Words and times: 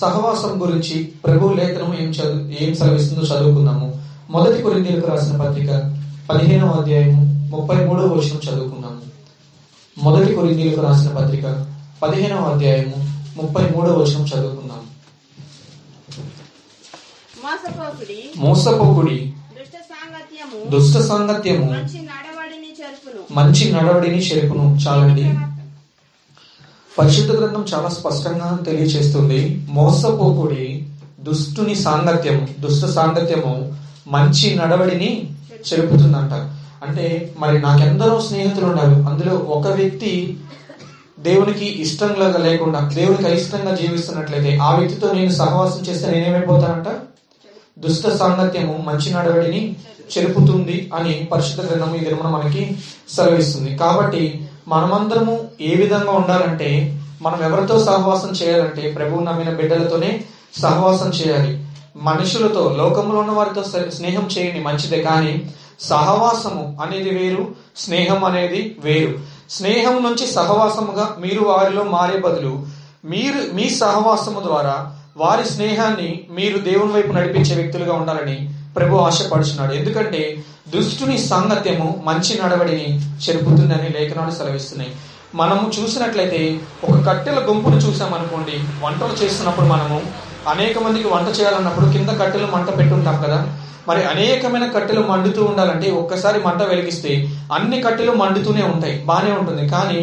సహవాసం 0.00 0.62
గురించి 0.62 1.12
ప్రభు 1.24 1.48
లేఖనం 1.48 1.96
ఏం 2.00 2.08
చదువు 2.08 2.64
ఏం 2.64 2.74
సెలవిస్తుందో 2.74 3.22
చదువుకుందాము. 3.22 4.02
మొదటి 4.30 4.62
కొరిందీలకు 4.62 5.06
రాసిన 5.06 5.36
పత్రిక 5.36 5.70
పదిహేనవ 6.30 6.70
అధ్యాయము 6.70 7.22
ముప్పై 7.50 7.76
మూడవ 7.84 8.06
వచనం 8.06 8.40
చదువుకుందాము. 8.46 9.00
మొదటి 9.98 10.34
కొరిందీలకు 10.34 10.80
రాసిన 10.80 11.10
పత్రిక 11.18 11.44
పదిహేనవ 12.02 12.42
అధ్యాయము 12.52 12.98
ముప్పై 13.36 13.62
మూడవ 13.62 13.92
వచనం 14.02 14.24
చదువుకుందాం 14.24 14.82
మోసపోకుడి 18.36 19.32
దుష్ట 20.68 20.98
సాంగత్యము 20.98 21.66
మంచి 23.30 23.72
నడవడిని 23.72 24.18
చెరుపును. 24.18 24.64
చాలండి. 24.86 25.24
పరిశుద్ధ 26.98 27.30
గ్రంథం 27.30 27.66
చాలా 27.74 27.88
స్పష్టంగా 27.88 28.58
తెలియచేస్తుంది. 28.66 29.66
మోసపోకుడి 29.68 30.86
దుష్టుని 31.20 31.74
సాంగత్యము 31.74 32.48
దుష్ట 32.60 32.86
సాంగత్యము 32.86 33.72
మంచి 34.08 34.54
నడవడిని 34.54 35.30
చెరుపుతుందంట. 35.72 36.32
అంటే 36.88 37.34
మరి 37.38 37.60
నాకెందరో 37.60 38.20
స్నేహితులు 38.20 38.66
ఉన్నారు. 38.66 38.90
అందులో 38.90 39.34
ఒక 39.34 39.66
వ్యక్తి 39.66 40.36
దేవునికి 41.20 41.82
ఇష్టంగా 41.82 42.36
లేకుండా 42.38 42.90
దేవునికి 42.94 43.26
అయిష్టంగా 43.26 43.74
జీవిస్తున్నట్లయితే 43.74 44.58
ఆ 44.62 44.78
వ్యక్తితో 44.78 45.12
నేను 45.12 45.30
సహవాసం 45.30 45.84
చేస్తే 45.88 46.10
నేనేమైపోతానంట? 46.10 46.86
దుష్ట 47.78 48.08
సాంగత్యము 48.08 48.84
మంచి 48.86 49.14
నడవడిని 49.14 49.76
చెరుపుతుంది 50.18 50.90
అని 50.94 51.28
పరిశుద్ధ 51.32 51.70
గ్రంథం 51.70 51.94
ఈ 51.94 51.98
దినమున 51.98 52.26
మనకి 52.26 52.76
సెలవిస్తుంది. 53.16 53.76
కాబట్టి 53.76 54.45
మనమందరము 54.68 55.48
ఏ 55.60 55.74
విధంగా 55.74 56.12
ఉండాలంటే 56.12 57.00
మనం 57.22 57.42
ఎవరితో 57.42 57.84
సహవాసం 57.84 58.28
చేయాలంటే 58.28 58.90
ప్రభువు 58.90 59.22
నమ్మిన 59.22 59.50
బిడ్డలతోనే 59.50 60.20
సహవాసం 60.58 61.08
చేయాలి. 61.08 61.66
మనుషులతో 61.96 62.74
లోకంలో 62.76 63.18
ఉన్న 63.18 63.32
వారితో 63.32 63.90
స్నేహం 63.90 64.28
చేయండి 64.38 64.60
మంచిదే. 64.60 65.02
కానీ 65.02 65.50
సహవాసము 65.80 66.78
అనేది 66.82 67.10
వేరు 67.10 67.48
స్నేహం 67.76 68.24
అనేది 68.24 68.76
వేరు. 68.84 69.18
స్నేహం 69.50 70.02
నుంచి 70.02 70.26
సహవాసముగా 70.26 71.16
మీరు 71.20 71.44
వారిలో 71.44 71.84
మారే 71.84 72.18
బదులు 72.18 72.66
మీరు 73.04 73.54
మీ 73.54 73.70
సహవాసము 73.70 74.40
ద్వారా 74.40 74.92
వారి 75.16 75.44
స్నేహాన్ని 75.48 76.24
మీరు 76.30 76.58
దేవుని 76.58 76.92
వైపు 76.92 77.12
నడిపించే 77.12 77.54
వ్యక్తులుగా 77.54 77.92
ఉండాలని 77.92 78.50
ప్రభు 78.76 78.96
ఆశపడుచున్నాడు. 78.96 79.72
ఎందుకంటే 79.72 80.44
దుష్టుని 80.74 81.18
సాంగత్యము 81.18 82.02
మంచి 82.06 82.32
నడవడిని 82.42 82.86
చెరుపుతుందని 83.24 83.88
లేఖనాలు 83.88 84.30
సెలవిస్తున్నాయి. 84.30 84.92
మనము 85.34 85.70
చూసినట్లయితే 85.76 86.40
ఒక 86.84 86.96
కట్టెల 87.08 87.38
గుంపును 87.48 87.76
చూసామనుకోండి 87.76 88.56
వంటలు 88.84 89.24
చేస్తున్నప్పుడు 89.24 89.66
మనము 89.66 90.02
అనేక 90.48 90.78
మందికి 90.78 91.08
వంట 91.08 91.28
చేయాలన్నప్పుడు 91.40 91.86
కింద 91.92 92.08
కట్టెలు 92.08 92.46
మంట 92.46 92.78
పెట్టుంటాం 92.78 93.22
కదా. 93.22 93.38
మరి 93.88 94.04
అనేకమైన 94.04 94.66
కట్టెలు 94.66 95.00
మండుతూ 95.00 95.44
ఉండాలంటే 95.44 95.90
ఒక్కసారి 95.90 96.38
మంట 96.40 96.62
వెలిగిస్తే 96.62 97.12
అన్ని 97.52 97.82
కట్టెలు 97.82 98.12
మండుతూనే 98.12 98.62
ఉంటాయి 98.62 98.98
బాగానే 98.98 99.32
ఉంటుంది. 99.32 99.68
కానీ 99.68 100.00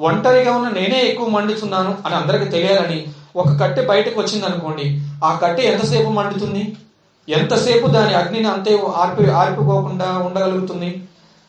ఒంటరిగా 0.00 0.56
ఉన్న 0.56 0.68
నేనే 0.68 1.00
ఎక్కువ 1.00 1.28
మండుతున్నాను 1.28 1.94
అని 2.06 2.14
అందరికి 2.14 2.44
తెలియాలని 2.44 3.06
ఒక 3.36 3.60
కట్టె 3.62 3.82
బయటకు 3.82 4.20
వచ్చింది 4.20 4.46
అనుకోండి 4.46 4.86
ఆ 5.24 5.38
కట్టె 5.42 5.62
ఎంతసేపు 5.62 6.10
మండుతుంది? 6.10 6.62
ఎంతసేపు 7.30 7.86
దాని 7.86 8.14
అగ్నిని 8.14 8.48
అంతే 8.48 8.72
ఆర్పి 8.96 9.30
ఆర్పుకోకుండా 9.30 10.18
ఉండగలుగుతుంది? 10.18 11.02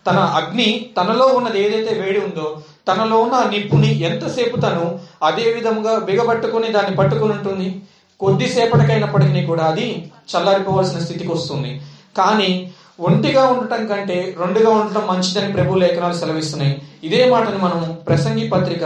తన 0.08 0.18
అగ్ని 0.18 0.86
తనలో 0.98 1.26
ఉన్నది 1.26 1.60
ఏదైతే 1.66 2.02
వేడి 2.02 2.20
ఉందో 2.20 2.58
తనలో 2.88 3.18
ఉన్న 3.18 3.50
నిప్పుని 3.52 3.90
ఎంతసేపు 4.00 4.56
తను 4.60 5.00
అదే 5.24 5.52
విధముగా 5.52 6.00
బిగబట్టుకుని 6.00 6.70
దాన్ని 6.72 6.96
పట్టుకుని 6.98 7.32
ఉంటుంది? 7.32 7.82
కొద్దిసేపటికైనప్పటికీ 8.20 9.46
కూడా 9.46 9.64
అది 9.64 10.12
చల్లారిపోవాల్సిన 10.32 11.00
స్థితికి 11.00 11.32
వస్తుంది. 11.32 11.82
కానీ 12.18 12.72
ఒంటిగా 13.00 13.44
ఉండటం 13.44 13.88
కంటే 13.88 14.36
రెండుగా 14.40 14.70
ఉండటం 14.70 15.08
మంచిదని 15.08 15.54
ప్రభు 15.54 15.76
లేఖనాలు 15.76 16.14
సెలవిస్తున్నాయి. 16.14 16.82
ఇదే 17.04 17.30
మాటను 17.30 17.58
మనము 17.58 17.94
ప్రసంగి 18.08 18.50
పత్రిక 18.50 18.84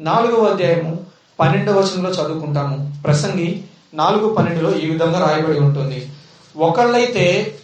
నాలుగవ 0.00 0.44
అధ్యాయము 0.44 1.00
పన్నెండవ 1.40 1.78
వచనంలో 1.78 2.10
చదువుకుంటాము. 2.10 3.02
ప్రసంగి 3.04 3.62
నాలుగు 3.94 4.34
పన్నెండులో 4.34 4.70
ఈ 4.78 4.90
విధంగా 4.90 5.18
రాయబడి 5.26 5.60
ఉంటుంది. 5.60 6.08
ఒకళ్ళైతే 6.56 7.54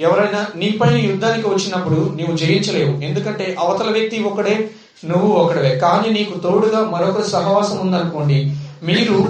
ఎవరైనా 0.00 0.46
నీపైన 0.56 0.96
యుద్ధానికి 0.96 1.48
వచ్చినప్పుడు 1.48 2.12
నీవు 2.16 2.36
జయించలేవు. 2.36 3.00
ఎందుకంటే 3.00 3.56
అవతల 3.58 3.90
వ్యక్తి 3.90 4.22
ఒకడే 4.22 4.70
నువ్వు 5.04 5.28
ఒకడవే. 5.28 5.74
కానీ 5.74 6.10
నీకు 6.10 6.38
తోడుగా 6.38 6.84
మరొకరి 6.84 7.30
సహవాసం 7.30 7.78
ఉందనుకోండి 7.78 8.56
మీరు 8.82 9.28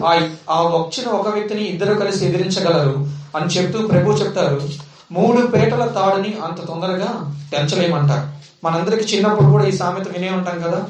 ఆ 0.51 0.61
వచ్చిన 0.61 1.09
ఒక 1.09 1.29
వ్యక్తిని 1.29 1.65
ఇద్దరు 1.65 1.95
కలిసి 1.95 2.27
ఎదిరించగలరు 2.27 3.07
అని 3.37 3.47
చెప్తూ 3.47 3.87
ప్రభు 3.87 4.13
చెప్తారు. 4.13 4.61
మూడు 5.13 5.47
పేటల 5.47 5.85
తాడుని 5.85 6.37
అంత 6.45 6.67
తొందరగా 6.67 7.35
తెంచలేమంటారు 7.53 8.37
మనందరికి 8.67 9.17
చిన్నప్పుడు 9.17 9.51
కూడా 9.51 9.65
ఈ 9.65 9.73
సామెత 9.73 10.09
వినే 10.09 10.31
ఉంటాం 10.31 10.61
కదా. 10.61 10.85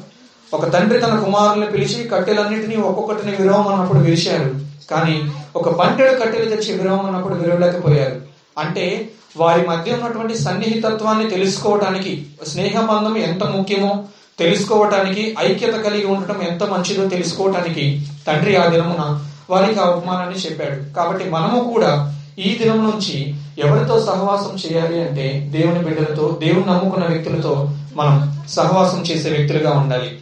ఒక 0.54 0.72
తండ్రి 0.72 1.00
తన 1.00 1.18
కుమారుల్ని 1.18 1.70
పిలిచి 1.70 2.08
కట్టెలన్నింటినీ 2.08 2.76
ఒక్కొక్కటిని 2.76 3.36
విరవం 3.36 3.68
అన్నప్పుడు 3.68 3.98
విరిచారు 3.98 4.65
కానీ 4.90 5.30
ఒక 5.56 5.78
బంటెడు 5.78 6.20
కట్టెలు 6.20 6.56
తెచ్చి 6.56 6.78
విరవం 6.78 7.06
అన్నప్పుడు 7.06 7.34
విరవలేకపోయారు. 7.34 8.20
అంటే 8.58 9.08
వారి 9.36 9.66
మధ్య 9.66 9.92
ఉన్నటువంటి 9.92 10.38
సన్నిహితత్వాన్ని 10.38 11.30
తెలుసుకోవడానికి 11.30 12.26
స్నేహబంధం 12.46 13.16
ఎంత 13.16 13.44
ముఖ్యమో 13.44 14.04
తెలుసుకోవటానికి 14.38 15.36
ఐక్యత 15.38 15.74
కలిగి 15.74 16.06
ఉండటం 16.06 16.42
ఎంత 16.42 16.64
మంచిదో 16.64 17.08
తెలుసుకోవటానికి 17.08 18.06
తండ్రి 18.26 18.56
ఆ 18.56 18.66
దినమున 18.66 19.20
వారికి 19.50 19.80
ఆ 19.80 19.84
ఉపమానాన్ని 19.84 20.38
చెప్పాడు. 20.38 20.94
కాబట్టి 20.94 21.30
మనము 21.30 21.72
కూడా 21.72 22.14
ఈ 22.38 22.58
దినం 22.62 22.84
నుంచి 22.84 23.34
ఎవరితో 23.58 24.06
సహవాసం 24.06 24.56
చేయాలి 24.56 25.00
అంటే 25.00 25.48
దేవుని 25.52 25.84
బిడ్డలతో 25.84 26.38
దేవుని 26.42 26.66
నమ్ముకున్న 26.66 27.06
వ్యక్తులతో 27.06 27.70
మనం 27.94 28.44
సహవాసం 28.48 29.02
చేసే 29.02 29.30
వ్యక్తులుగా 29.30 29.70
ఉండాలి. 29.70 30.20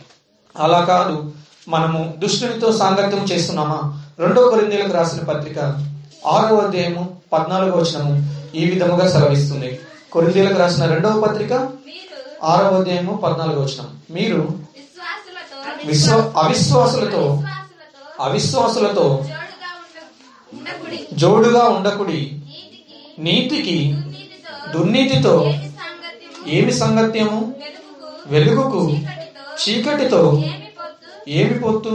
అలా 0.61 0.81
కాదు 0.81 1.33
మనము 1.69 2.15
దుష్టునితో 2.19 2.73
సాంగత్యం 2.73 3.25
చేస్తున్నామా? 3.25 4.01
రెండో 4.19 4.49
కొరిందీలకు 4.49 4.93
రాసిన 4.93 5.21
పత్రిక 5.21 5.59
ఆరో 6.27 6.57
అధ్యాయము 6.57 7.21
పద్నాలుగో 7.33 7.79
వచనము 7.79 8.13
ఈ 8.55 8.71
విధముగా 8.71 9.07
సెలవిస్తుంది. 9.11 9.81
కొరిందీలకు 10.13 10.59
రాసిన 10.59 10.85
రెండవ 10.87 11.21
పత్రిక 11.21 11.53
ఆరవ 11.53 12.67
ఆరో 12.67 12.77
అధ్యాయము 12.77 13.15
పద్నాలుగో 13.25 13.63
వచనం. 13.63 13.89
మీరు 14.11 14.41
విశ్వ 15.85 16.33
అవిశ్వాసులతో 16.37 17.23
అవిశ్వాసులతో 18.21 19.07
జోడుగా 21.13 21.65
ఉండకుడి. 21.77 22.21
నీతికి 23.19 23.79
దుర్నీతితో 24.75 25.55
ఏమి 26.47 26.73
సంగత్యము? 26.73 27.41
వెలుగుకు 28.27 28.83
చీకటితో 29.61 30.23
ఏమి 31.29 31.59
పొత్తు? 31.59 31.95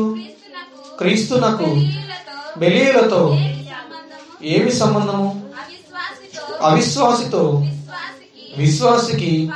క్రీస్తునకు 0.99 1.57
క్రీస్తునకు 1.57 2.59
బెలీయులతో 2.59 3.37
ఏమి 4.43 4.71
సంబంధము? 4.71 5.41
అవిశ్వాసితో 6.61 7.65
విశ్వాసికి 8.57 9.49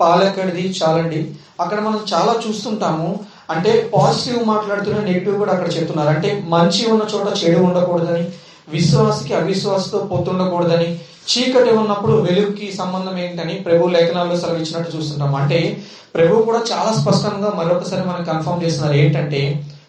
పాలక్కడిది 0.00 0.74
చాలండి. 0.82 1.34
అక్కడ 1.60 1.80
మనం 1.80 2.00
చాలా 2.14 2.40
చూస్తుంటాము. 2.48 3.20
అంటే 3.50 3.90
పాజిటివ్ 3.94 4.44
మాట్లాడుతున్న 4.44 5.00
నెగిటివ్ 5.00 5.38
కూడా 5.38 5.52
అక్కడ 5.52 5.74
చెప్తున్నారు. 5.74 6.08
అంటే 6.08 6.44
మంచి 6.48 6.90
ఉన్న 6.90 7.04
చోట 7.14 7.28
చెడు 7.44 7.60
ఉండకూడదని 7.60 8.24
విశ్వాసికి 8.68 9.34
అవిశ్వాసతో 9.34 9.98
పొత్తుండకూడదని 9.98 10.98
చీకటి 11.30 11.70
ఉన్నప్పుడు 11.70 12.12
వెలుగుకి 12.12 12.72
సంబంధం 12.76 13.18
ఏంటని 13.18 13.54
ప్రభు 13.54 13.88
లేఖనాల్లో 13.88 14.36
సెలవిచ్చినట్టు 14.36 14.96
చూస్తుంటాం 14.96 15.34
అంటే 15.34 15.82
ప్రభు 16.14 16.42
కూడా 16.42 16.58
చాలా 16.58 17.02
స్పష్టంగా 17.02 17.50
మరొకసారి 17.50 18.08
మనకు 18.08 18.24
కన్ఫర్మ్ 18.24 18.64
చేస్తున్నారు. 18.64 18.98
ఏంటంటే 18.98 19.42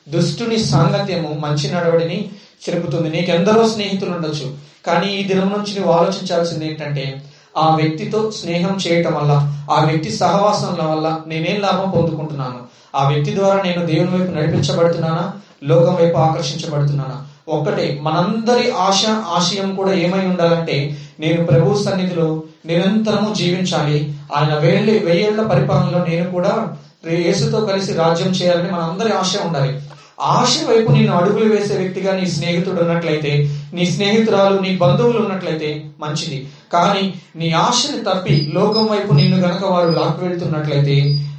దుష్టుని 0.09 0.59
సాంగత్యము 0.59 1.37
మంచి 1.39 1.71
నడవడిని 1.71 2.29
చెరుపుతుంది. 2.69 3.09
నీకెందరో 3.09 3.67
స్నేహితులు 3.67 4.11
ఉండొచ్చు 4.11 4.53
కానీ 4.87 5.07
ఈ 5.15 5.23
దినం 5.23 5.49
నుంచి 5.57 5.79
నువ్వు 5.79 5.93
ఆలోచించాల్సింది 5.93 6.67
ఏంటంటే 6.67 7.23
ఆ 7.57 7.75
వ్యక్తితో 7.75 8.31
స్నేహం 8.31 8.77
చేయటం 8.87 9.13
వల్ల 9.13 9.53
ఆ 9.71 9.83
వ్యక్తి 9.83 10.11
సహవాసం 10.11 10.91
వల్ల 10.91 11.19
నేనేం 11.27 11.61
లాభం 11.61 11.89
పొందుకుంటున్నాను? 11.89 12.59
ఆ 12.95 13.09
వ్యక్తి 13.09 13.35
ద్వారా 13.35 13.61
నేను 13.61 13.85
దేవుని 13.85 14.17
వైపు 14.17 14.31
నడిపించబడుతున్నానా? 14.31 15.31
లోకం 15.63 15.95
వైపు 15.95 16.17
ఆకర్షించబడుతున్నానా? 16.17 17.25
ఒక్కటే 17.47 17.99
మనందరి 18.01 18.71
ఆశ 18.71 19.05
ఆశయం 19.07 19.75
కూడా 19.75 19.93
ఏమై 19.93 20.25
ఉండాలంటే 20.25 20.97
నేను 21.19 21.45
ప్రభు 21.45 21.83
సన్నిధిలో 21.83 22.43
నిరంతరము 22.65 23.33
జీవించాలి. 23.33 24.15
ఆయన 24.35 24.53
వేళ్ళ 24.57 25.03
వెయ్యేళ్ళ 25.05 25.41
పరిపాలనలో 25.47 26.05
నేను 26.05 26.31
కూడా 26.31 26.75
యేసుతో 27.07 27.59
కలిసి 27.59 27.93
రాజ్యం 27.93 28.27
చేయాలని 28.27 28.71
మనందరి 28.71 29.13
ఆశ 29.13 29.35
ఉండాలి. 29.45 29.79
ఆశ 30.19 30.57
వైపు 30.69 30.91
నేను 30.91 31.13
అడుగులు 31.13 31.53
వేసే 31.53 31.77
వ్యక్తిగా 31.77 32.15
నీ 32.15 32.25
స్నేహితుడు 32.25 32.81
ఉన్నట్లయితే 32.81 33.49
నీ 33.73 33.85
స్నేహితురాలు 33.85 34.59
నీ 34.59 34.77
బంధువులు 34.77 35.19
ఉన్నట్లయితే 35.19 35.91
మంచిది. 35.99 36.47
కానీ 36.73 37.13
నీ 37.35 37.51
ఆశని 37.51 38.03
తప్పి 38.03 38.51
లోకం 38.53 38.85
వైపు 38.85 39.13
నిన్ను 39.13 39.37
గనక 39.37 39.63
వారు 39.63 39.89
లాక్కు 39.89 40.25
వెళ్తున్నట్లయితే 40.25 40.95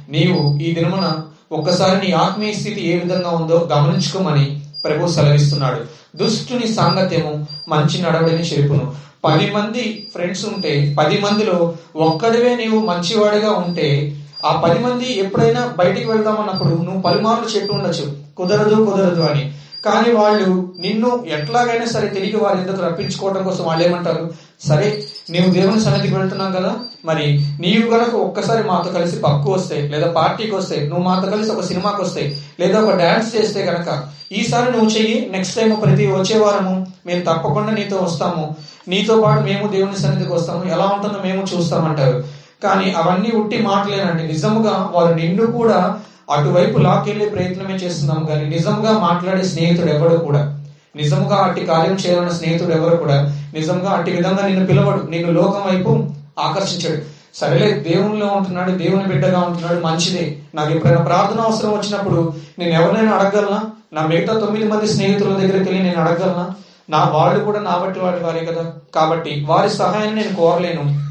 నీవు 0.09 0.59
ఈ 0.61 0.73
దినమున 0.73 1.07
ఒక్కసారి 1.51 2.07
నీ 2.07 2.11
ఆత్మీయ 2.11 2.53
స్థితి 2.53 2.81
ఏ 2.81 2.97
విధంగా 2.97 3.29
ఉందో 3.29 3.69
గమనించుకోమని 3.73 4.61
ప్రభు 4.85 5.07
సెలవిస్తున్నాడు. 5.07 5.81
దుష్టుని 6.15 6.67
సాంగత్యము 6.67 7.47
మంచి 7.69 8.01
నడవడిని 8.01 8.43
చెప్పును 8.43 8.93
పది 9.25 9.51
మంది 9.51 10.07
ఫ్రెండ్స్ 10.15 10.45
ఉంటే 10.45 10.95
పది 10.99 11.17
మందిలో 11.19 11.73
ఒక్కడివే 11.95 12.55
నీవు 12.55 12.79
మంచివాడిగా 12.79 13.51
ఉంటే 13.51 14.15
ఆ 14.45 14.61
పది 14.65 14.79
మంది 14.79 15.19
ఎప్పుడైనా 15.19 15.73
బయటికి 15.79 16.11
వెళ్దామన్నప్పుడు 16.11 16.69
నువ్వు 16.69 17.01
పలుమార్లు 17.01 17.45
చెప్పి 17.45 17.73
ఉండొచ్చు. 17.73 18.15
కుదరదు 18.37 18.75
కుదరదు 18.75 19.21
అని. 19.21 19.51
కానీ 19.85 20.11
వాళ్ళు 20.11 20.73
నిన్ను 20.79 21.25
ఎట్లాగైనా 21.27 21.85
సరే 21.85 22.07
తిరిగి 22.07 22.37
వారి 22.37 22.59
ఎందుకు 22.59 22.81
రప్పించుకోవడం 22.81 23.43
కోసం 23.43 23.63
వాళ్ళు 23.63 23.85
ఏమంటారు? 23.85 24.33
సరే 24.67 25.03
నీవు 25.29 25.51
దేవుని 25.51 25.81
సన్నిధికి 25.81 26.15
వెళ్తున్నావు 26.15 26.51
కదా? 26.51 26.75
మరి 27.05 27.45
నీవు 27.59 27.89
కనుక 27.89 28.15
ఒక్కసారి 28.15 28.63
మాతో 28.63 28.91
కలిసి 28.91 29.19
పక్కు 29.19 29.51
వస్తే 29.51 29.81
లేదా 29.81 30.11
పార్టీకి 30.11 30.55
వస్తే 30.55 30.79
నువ్వు 30.79 31.03
మాతో 31.03 31.31
కలిసి 31.31 31.51
ఒక 31.51 31.61
సినిమాకి 31.61 32.01
వస్తే 32.01 32.37
లేదా 32.59 32.79
ఒక 32.79 32.95
డాన్స్ 32.95 33.35
చేస్తే 33.35 33.65
కనుక 33.65 34.03
ఈసారి 34.31 34.71
నువ్వు 34.71 34.89
చెయ్యి 34.89 35.29
నెక్స్ట్ 35.31 35.55
టైం 35.55 35.79
ప్రతి 35.83 36.07
వచ్చే 36.07 36.39
వారము 36.39 36.87
మేము 37.05 37.21
తప్పకుండా 37.21 37.71
నీతో 37.71 37.97
వస్తాము. 37.97 38.55
నీతో 38.87 39.21
పాటు 39.21 39.41
మేము 39.41 39.67
దేవుని 39.67 39.97
సన్నిధికి 39.97 40.33
వస్తాము. 40.33 40.63
ఎలా 40.71 40.85
ఉంటుందో 40.85 41.23
మేము 41.23 41.45
చూస్తామంటారు. 41.57 42.38
కానీ 42.63 42.91
అవన్నీ 42.91 43.31
ఉట్టి 43.39 43.57
మాటలేనండి. 43.57 44.23
నిజముగా 44.23 44.91
వారు 44.93 45.13
నిన్ను 45.13 45.51
కూడా 45.51 45.99
అటువైపు 46.31 46.79
లాక్కెళ్ళే 46.79 47.25
ప్రయత్నమే 47.25 47.73
చేస్తున్నాం 47.73 48.25
కానీ 48.25 48.45
నిజంగా 48.45 48.97
మాట్లాడే 48.97 49.43
స్నేహితుడు 49.43 49.91
ఎవడు 49.91 50.15
కూడా? 50.15 50.55
నిజంగా 50.95 51.35
అట్టి 51.35 51.65
కార్యం 51.65 51.95
చేయాలన్న 51.95 52.29
స్నేహితుడు 52.29 52.73
ఎవరు 52.73 52.95
కూడా? 52.95 53.35
నిజంగా 53.53 53.91
అట్టి 53.91 54.11
విధంగా 54.11 54.47
నిన్ను 54.47 54.65
పిలవడు 54.65 55.11
నిన్ను 55.11 55.31
లోకం 55.31 55.75
వైపు 55.75 56.07
ఆకర్షించాడు. 56.39 57.01
సరేలే 57.35 57.71
దేవునిలో 57.71 58.27
ఉంటున్నాడు 58.27 58.71
దేవుని 58.71 59.03
బిడ్డగా 59.03 59.39
ఉంటున్నాడు 59.39 59.79
మంచిదే. 59.85 60.37
నాకు 60.55 60.73
ఎప్పుడైనా 60.73 61.01
ప్రార్థన 61.01 61.41
అవసరం 61.41 61.71
వచ్చినప్పుడు 61.71 62.33
నేను 62.59 62.83
ఎవరినైనా 62.83 63.11
అడగగలనా? 63.11 63.61
నా 63.93 64.07
మిగతా 64.07 64.39
తొమ్మిది 64.39 64.67
మంది 64.67 64.87
స్నేహితుల 64.87 65.33
దగ్గరికి 65.33 65.69
వెళ్ళి 65.69 65.83
నేను 65.83 66.01
అడగగలనా? 66.01 66.49
నా 66.89 67.09
వాళ్ళు 67.13 67.43
కూడా 67.43 67.59
నా 67.59 67.77
బట్టి 67.77 67.99
వాడి 67.99 68.19
వారే 68.19 68.45
కదా. 68.45 68.73
కాబట్టి 68.95 69.45
వారి 69.47 69.69
సహాయాన్ని 69.69 70.23
నేను 70.23 70.35
కోరలేను. 70.35 71.09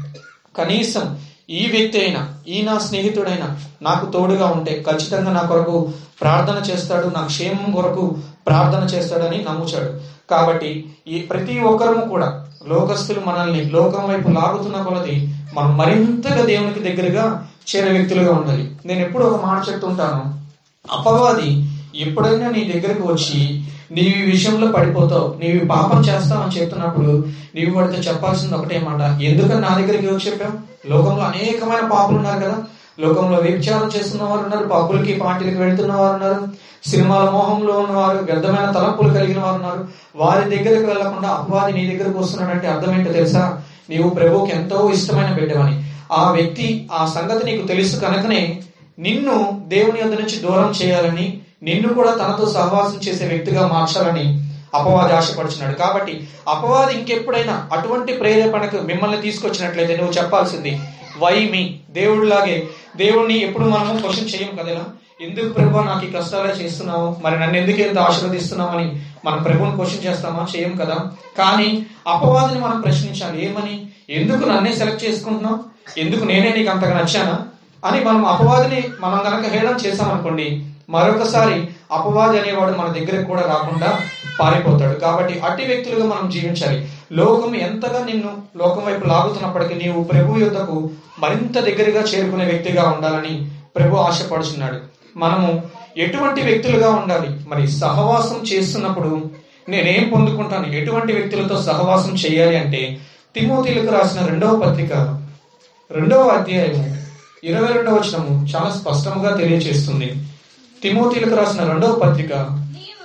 కనీసం 0.57 1.17
ఈ 1.49 1.69
వ్యక్తి 1.71 1.99
అయినా 2.01 2.33
ఈ 2.47 2.61
నా 2.61 2.77
స్నేహితుడైనా 2.77 3.57
నాకు 3.81 4.11
తోడుగా 4.11 4.45
ఉంటే 4.45 4.85
ఖచ్చితంగా 4.91 5.31
నా 5.31 5.41
కొరకు 5.41 5.91
ప్రార్థన 6.21 6.71
చేస్తాడు 6.71 7.07
నా 7.07 7.21
క్షేమం 7.21 7.71
కొరకు 7.71 8.17
ప్రార్థన 8.47 8.95
చేస్తాడని 8.95 9.43
నమ్ముచాడు. 9.43 10.19
కాబట్టి 10.29 10.89
ఈ 11.07 11.19
ప్రతి 11.19 11.59
ఒక్కరము 11.59 12.09
కూడా 12.09 12.45
లోకస్తులు 12.67 13.19
మనల్ని 13.19 13.63
లోకం 13.65 14.07
వైపు 14.07 14.27
లాగుతున్న 14.27 14.81
కొలది 14.81 15.35
మనం 15.53 15.77
మరింతగా 15.77 16.45
దేవునికి 16.45 16.79
దగ్గరగా 16.79 17.45
చేరే 17.75 17.91
వ్యక్తులుగా 17.91 18.33
ఉండాలి. 18.33 18.71
నేను 18.85 18.99
ఎప్పుడు 18.99 19.25
ఒక 19.25 19.45
మాట 19.45 19.69
చెప్తుంటాను. 19.69 20.33
అపవాది 20.91 21.68
ఎప్పుడైనా 21.95 22.49
నీ 22.49 22.63
దగ్గరకు 22.63 23.07
వచ్చి 23.07 23.63
నీవు 23.91 24.07
ఈ 24.07 24.31
విషయంలో 24.31 24.67
పడిపోతావు 24.71 25.35
నీవు 25.43 25.67
పాపం 25.67 25.89
పాపం 25.89 26.01
చేస్తావని 26.01 26.59
చెప్తున్నప్పుడు 26.59 27.25
నీవు 27.55 27.75
వాడితో 27.75 28.01
చెప్పాల్సింది 28.01 28.55
ఒకటే 28.55 28.85
మాట. 28.89 29.21
ఎందుకని 29.21 29.61
నా 29.61 29.77
దగ్గరికి 29.77 30.07
వచ్చి 30.07 30.31
చెప్పావు? 30.31 30.87
లోకంలో 30.89 31.23
అనేకమైన 31.23 31.89
పాపులు 31.89 32.17
ఉన్నారు 32.17 32.39
కదా. 32.39 32.63
లోకంలో 32.99 33.37
వ్యభిచారం 33.37 33.91
చేస్తున్న 33.97 34.23
వారు 34.23 34.41
ఉన్నారు 34.41 34.67
పబ్బులకి 34.67 35.13
పార్టీలకు 35.13 35.61
వెళ్తున్న 35.61 35.93
వారు 35.93 36.13
ఉన్నారు 36.13 36.47
సినిమాల 36.89 37.29
మోహంలో 37.29 37.73
ఉన్నవారు 37.73 38.17
వ్యర్థమైన 38.17 38.71
తలంపులు 38.71 39.13
కలిగిన 39.13 39.39
వారు 39.39 39.55
ఉన్నారు. 39.55 39.87
వారి 40.15 40.57
దగ్గరకు 40.57 40.87
వెళ్ళకుండా 40.87 41.29
అపవాది 41.29 41.73
నీ 41.73 41.95
దగ్గరకు 41.95 42.19
వస్తున్నాడంటే 42.19 42.67
అర్థం 42.67 42.95
ఏంటో 42.95 43.13
తెలుసా? 43.13 43.61
నీవు 43.89 44.09
ప్రభువుకి 44.09 44.51
ఎంతో 44.51 44.91
ఇష్టమైన 44.93 45.33
బిడ్డవని. 45.33 45.83
ఆ 46.11 46.31
వ్యక్తి 46.31 46.87
ఆ 46.93 47.05
సంగతి 47.05 47.45
నీకు 47.45 47.67
తెలుసు 47.67 47.99
కనుకనే 47.99 48.61
నిన్ను 48.99 49.65
దేవుని 49.67 49.99
యొద్ద 49.99 50.13
నుంచి 50.13 50.39
దూరం 50.39 50.73
చేయాలని 50.83 51.38
నిన్ను 51.63 51.93
కూడా 51.93 52.11
తనతో 52.11 52.49
సహవాసం 52.49 52.99
చేసే 53.07 53.27
వ్యక్తిగా 53.27 53.67
మార్చాలని 53.67 54.45
అపవాది 54.73 55.13
ఆశపడుచున్నాడు. 55.13 55.75
కాబట్టి 55.75 56.27
అపవాది 56.47 56.93
ఇంకెప్పుడైనా 56.93 57.69
అటువంటి 57.73 58.13
ప్రేరేపణకు 58.13 58.77
మిమ్మల్ని 58.77 59.21
తీసుకొచ్చినట్లయితే 59.21 59.97
నువ్వు 59.97 60.13
చెప్పాల్సింది 60.13 60.79
వై 61.19 61.49
మీ 61.51 61.79
దేవుడిలాగే 61.89 62.67
దేవుణ్ణి 62.95 63.43
ఎప్పుడు 63.43 63.65
మనము 63.65 63.99
క్వశ్చన్ 63.99 64.29
చేయం 64.29 64.55
కదలా 64.55 64.85
ఎందుకు 65.21 65.53
ప్రభు 65.53 65.77
నాకు 65.77 66.05
ఈ 66.05 66.11
కష్టాలే 66.11 66.65
చేస్తున్నావు? 66.65 67.15
మరి 67.23 67.39
నన్ను 67.39 67.57
ఎందుకు 67.57 67.77
ఎంత 67.77 67.99
ఆశీర్వదిస్తున్నావు? 67.99 68.77
అని 68.77 69.01
మనం 69.25 69.43
ప్రభుని 69.43 69.71
క్వశ్చన్ 69.71 70.05
చేస్తామా? 70.05 70.47
చేయం 70.57 70.71
కదా. 70.71 70.95
కానీ 71.37 71.85
అపవాదిని 72.07 72.59
మనం 72.59 72.81
ప్రశ్నించాలి. 72.81 73.45
ఏమని? 73.45 73.87
ఎందుకు 74.09 74.49
నన్నే 74.49 74.73
సెలెక్ట్ 74.73 75.03
చేసుకుంటున్నావు? 75.03 75.59
ఎందుకు 75.99 76.25
నేనే 76.25 76.53
నీకు 76.57 76.69
అంతగా 76.69 76.93
నచ్చానా? 76.93 77.39
అని 77.85 78.03
మనం 78.03 78.25
అపవాదిని 78.25 78.83
మనం 78.99 79.19
గనక 79.27 79.45
హేళన 79.53 79.77
చేసామనుకోండి 79.85 80.65
మరొకసారి 80.89 81.67
అపవాది 81.91 82.39
అనేవాడు 82.39 82.77
మన 82.77 82.87
దగ్గరకు 82.87 83.27
కూడా 83.27 83.41
రాకుండా 83.41 83.99
పారిపోతాడు. 84.39 84.99
కాబట్టి 84.99 85.39
అట్టి 85.39 85.65
వ్యక్తులుగా 85.65 86.05
మనం 86.05 86.29
జీవించాలి. 86.29 86.89
లోకం 87.11 87.55
ఎంతగా 87.55 88.05
నిన్ను 88.05 88.31
లోకం 88.57 88.83
వైపు 88.85 89.07
లాగుతున్నప్పటికీ 89.07 89.73
నీవు 89.73 90.03
ప్రభు 90.03 90.39
యుద్ధకు 90.39 90.89
మరింత 91.19 91.59
దగ్గరగా 91.59 92.01
చేరుకునే 92.01 92.45
వ్యక్తిగా 92.45 92.83
ఉండాలని 92.89 93.51
ప్రభు 93.75 93.95
ఆశపడుచున్నాడు. 93.95 94.77
మనము 95.17 95.63
ఎటువంటి 95.97 96.41
వ్యక్తులుగా 96.41 96.89
ఉండాలి? 96.89 97.29
మరి 97.47 97.71
సహవాసం 97.71 98.43
చేస్తున్నప్పుడు 98.53 99.29
నేనేం 99.69 100.09
పొందుకుంటాను? 100.09 100.65
ఎటువంటి 100.65 101.13
వ్యక్తులతో 101.13 101.61
సహవాసం 101.61 102.13
చేయాలి 102.13 102.57
అంటే 102.57 102.97
తిమోతిలకు 103.35 103.93
రాసిన 103.93 104.25
రెండవ 104.25 104.55
పత్రిక 104.55 104.93
రెండవ 105.91 106.27
అధ్యాయం 106.27 106.97
ఇరవై 107.43 107.73
రెండవ 107.73 107.93
వచనము 107.93 108.47
చాలా 108.55 108.69
స్పష్టంగా 108.69 109.35
తెలియజేస్తుంది 109.35 110.15
తిమోతిలకు 110.83 111.35
రాసిన 111.35 111.63
రెండవ 111.63 111.99
పత్రిక 112.03 112.33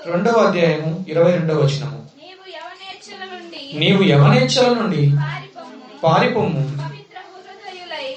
రెండవ 0.07 0.33
అధ్యాయము 0.33 1.05
ఇరవై 1.09 1.33
రెండవ 1.33 1.57
వచనము. 1.57 2.03
నీవు 3.79 4.03
యవనేచ్ఛల 4.03 4.75
నుండి 4.75 5.17
పారిపోము 6.05 6.79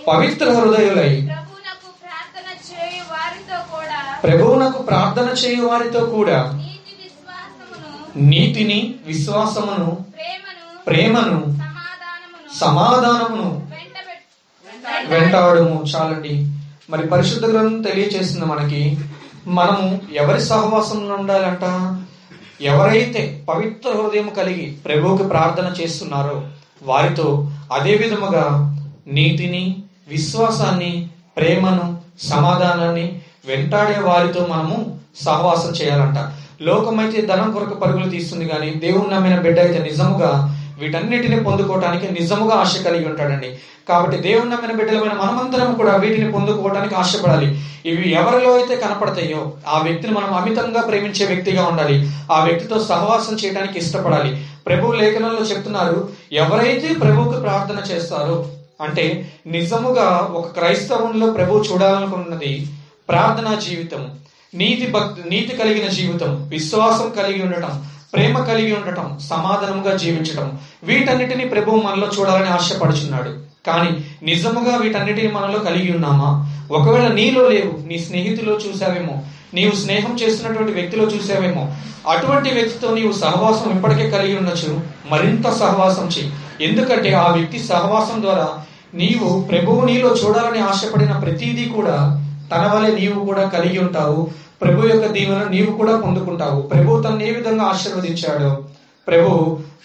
పవిత్ర 0.08 0.52
హృదయులై. 0.52 1.30
ప్రభువునకు 4.24 4.82
ప్రార్థన 4.82 5.30
చేయు 5.30 5.66
వారితో 5.66 6.06
కూడా 6.06 6.64
నీతిని 8.16 8.96
విశ్వాసమును 9.06 10.06
ప్రేమను 10.88 11.58
సమాధానమును 12.56 13.68
వెంటాడము. 15.08 15.86
చాలండి. 15.96 16.54
మరి 16.90 17.08
పరిశుద్ధ 17.08 17.46
గ్రంథం 17.46 17.82
తెలియచేస్తుంది 17.82 18.46
మనకి. 18.46 18.98
మనము 19.48 20.02
ఎవరి 20.14 20.42
సహవాసంలో 20.42 21.16
ఉండాలంట? 21.16 21.66
ఎవరైతే 22.62 23.46
పవిత్ర 23.50 23.90
హృదయం 23.90 24.30
కలిగి 24.30 24.72
ప్రభువుకి 24.86 25.24
ప్రార్థన 25.24 25.74
చేస్తున్నారో 25.82 26.42
వారితో 26.84 27.50
అదే 27.72 27.96
విధముగా 27.96 28.76
నీతిని 29.08 29.84
విశ్వాసాన్ని 30.08 31.10
ప్రేమను 31.38 31.98
సమాధానాన్ని 32.20 33.22
వెంటాడే 33.46 34.00
వారితో 34.00 34.48
మనము 34.50 35.00
సహవాసం 35.16 35.70
చేయాలంట. 35.70 36.18
లోకమైతే 36.62 37.22
ధనం 37.22 37.52
కొరకు 37.52 37.76
పరుగులు 37.76 38.10
తీస్తుంది 38.10 38.48
కానీ 38.48 38.70
దేవుణ్ణి 38.70 39.16
నమ్మిన 39.16 39.40
బిడ్డ 39.40 39.60
అయితే 39.60 39.80
నిజముగా 39.80 40.57
వీటన్నిటిని 40.82 41.44
పొందుకోవటానికి 41.44 42.08
నిజముగా 42.20 42.56
ఆశ 42.56 42.82
కలిగి 42.84 43.06
ఉంటాడండి. 43.06 43.50
కాబట్టి 43.88 44.18
దేవుని 44.18 44.52
నమ్మిన 44.52 44.74
బిడ్డలమైన 44.78 45.14
మనమంతరం 45.14 45.70
కూడా 45.74 45.96
వీటిని 45.96 46.32
పొందుకోవడానికి 46.32 46.96
ఆశపడాలి. 46.96 47.48
ఇవి 47.86 48.12
ఎవరిలో 48.12 48.52
అయితే 48.54 48.76
కనపడతాయో 48.76 49.52
ఆ 49.68 49.78
వ్యక్తిని 49.84 50.14
మనం 50.14 50.34
అమితంగా 50.34 50.82
ప్రేమించే 50.82 51.26
వ్యక్తిగా 51.26 51.64
ఉండాలి. 51.66 51.96
ఆ 52.32 52.44
వ్యక్తితో 52.44 52.80
సహవాసం 52.80 53.36
చేయడానికి 53.36 53.80
ఇష్టపడాలి. 53.80 54.32
ప్రభు 54.68 54.92
లేఖనంలో 54.92 55.46
చెప్తున్నారు 55.46 56.10
ఎవరైతే 56.34 56.88
ప్రభువుకు 56.94 57.40
ప్రార్థన 57.40 57.80
చేస్తారో 57.92 58.38
అంటే 58.82 59.06
నిజముగా 59.48 60.08
ఒక 60.34 60.48
క్రైస్తవంలో 60.48 61.32
ప్రభు 61.32 61.64
చూడాలనుకున్నది 61.72 62.68
ప్రార్థనా 63.10 63.54
జీవితం 63.56 64.02
నీతి 64.56 64.86
భక్తి 64.92 65.30
నీతి 65.30 65.58
కలిగిన 65.58 65.88
జీవితం 65.90 66.48
విశ్వాసం 66.50 67.08
కలిగి 67.10 67.42
ఉండటం 67.44 67.74
ప్రేమ 68.14 68.40
కలిగి 68.40 68.76
ఉండటం 68.76 69.20
సమాధానంగా 69.30 69.98
జీవించటం 69.98 70.58
వీటన్నిటిని 70.84 71.46
ప్రభువు 71.46 71.82
మనలో 71.82 72.08
చూడాలని 72.20 72.50
ఆశపడుచున్నాడు. 72.50 73.30
కానీ 73.68 74.06
నిజముగా 74.24 74.78
వీటన్నిటిని 74.78 75.34
మనలో 75.34 75.60
కలిగి 75.60 75.94
ఉన్నామా? 75.94 76.54
ఒకవేళ 76.72 77.08
నీలో 77.08 77.50
లేవు 77.50 77.88
నీ 77.88 78.00
స్నేహితులో 78.00 78.54
చూసావేమో 78.54 79.18
నీవు 79.54 79.72
స్నేహం 79.72 80.16
చేస్తున్నటువంటి 80.16 80.72
వ్యక్తిలో 80.72 81.06
చూసావేమో 81.06 81.72
అటువంటి 82.10 82.50
వ్యక్తితో 82.50 82.94
నీవు 82.94 83.12
సహవాసం 83.12 83.78
ఇప్పటికే 83.78 84.10
కలిగి 84.10 84.38
ఉండొచ్చు. 84.38 84.82
మరింత 85.10 85.50
సహవాసం 85.50 86.08
చేయి. 86.08 86.34
ఎందుకంటే 86.62 87.14
ఆ 87.14 87.32
వ్యక్తి 87.32 87.60
సహవాసం 87.60 88.22
ద్వారా 88.22 88.50
నీవు 88.94 89.42
ప్రభువు 89.42 89.86
నీలో 89.86 90.10
చూడాలని 90.10 90.60
ఆశపడిన 90.60 91.12
ప్రతిదీ 91.12 91.66
కూడా 91.66 92.24
తన 92.56 92.72
వలె 92.76 92.92
నీవు 93.00 93.26
కూడా 93.26 93.48
కలిగి 93.48 93.80
ఉంటావు. 93.80 94.47
ప్రభు 94.62 94.88
యొక్క 94.88 95.08
దీవెన 95.12 95.42
నీవు 95.50 95.72
కూడా 95.72 95.94
పొందుకుంటావు. 96.06 96.62
ప్రభు 96.62 97.02
తను 97.02 97.24
ఏ 97.24 97.32
విధంగా 97.32 97.64
ఆశీర్వదించాడో. 97.64 98.50
ప్రభు 99.08 99.30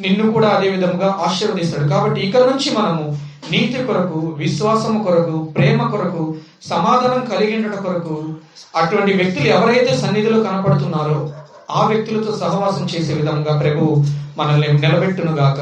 నిన్ను 0.01 0.25
కూడా 0.33 0.49
అదే 0.49 0.69
విధంగా 0.71 1.09
ఆశీర్వదిస్తాడు. 1.27 1.87
కాబట్టి 1.89 2.21
ఇక్కడ 2.21 2.43
నుంచి 2.51 2.71
మనము 2.79 3.05
నీతి 3.53 3.79
కొరకు 3.87 4.19
విశ్వాసము 4.43 4.99
కొరకు 5.05 5.37
ప్రేమ 5.57 5.79
కొరకు 5.91 6.23
సమాధానం 6.71 7.23
కలిగి 7.33 7.55
ఉండట 7.57 7.77
కొరకు 7.77 8.17
అటువంటి 8.77 9.13
వ్యక్తులు 9.13 9.49
ఎవరైతే 9.49 9.93
సన్నిధిలో 9.97 10.39
కనపడుతున్నారో 10.43 11.19
ఆ 11.71 11.83
వ్యక్తులతో 11.87 12.33
సహవాసం 12.43 12.85
చేసే 12.85 13.13
విధంగా 13.15 13.53
ప్రభు 13.59 14.05
మనల్ని 14.39 14.69
నిలబెట్టును 14.85 15.33
గాక 15.33 15.61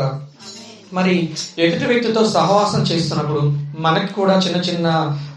మరి 0.93 1.15
ఎదుటి 1.59 1.85
వ్యక్తితో 1.85 2.23
సహవాసం 2.37 2.83
చేస్తున్నప్పుడు 2.83 3.43
మనకి 3.79 4.13
కూడా 4.15 4.35
చిన్న 4.35 4.59
చిన్న 4.69 4.89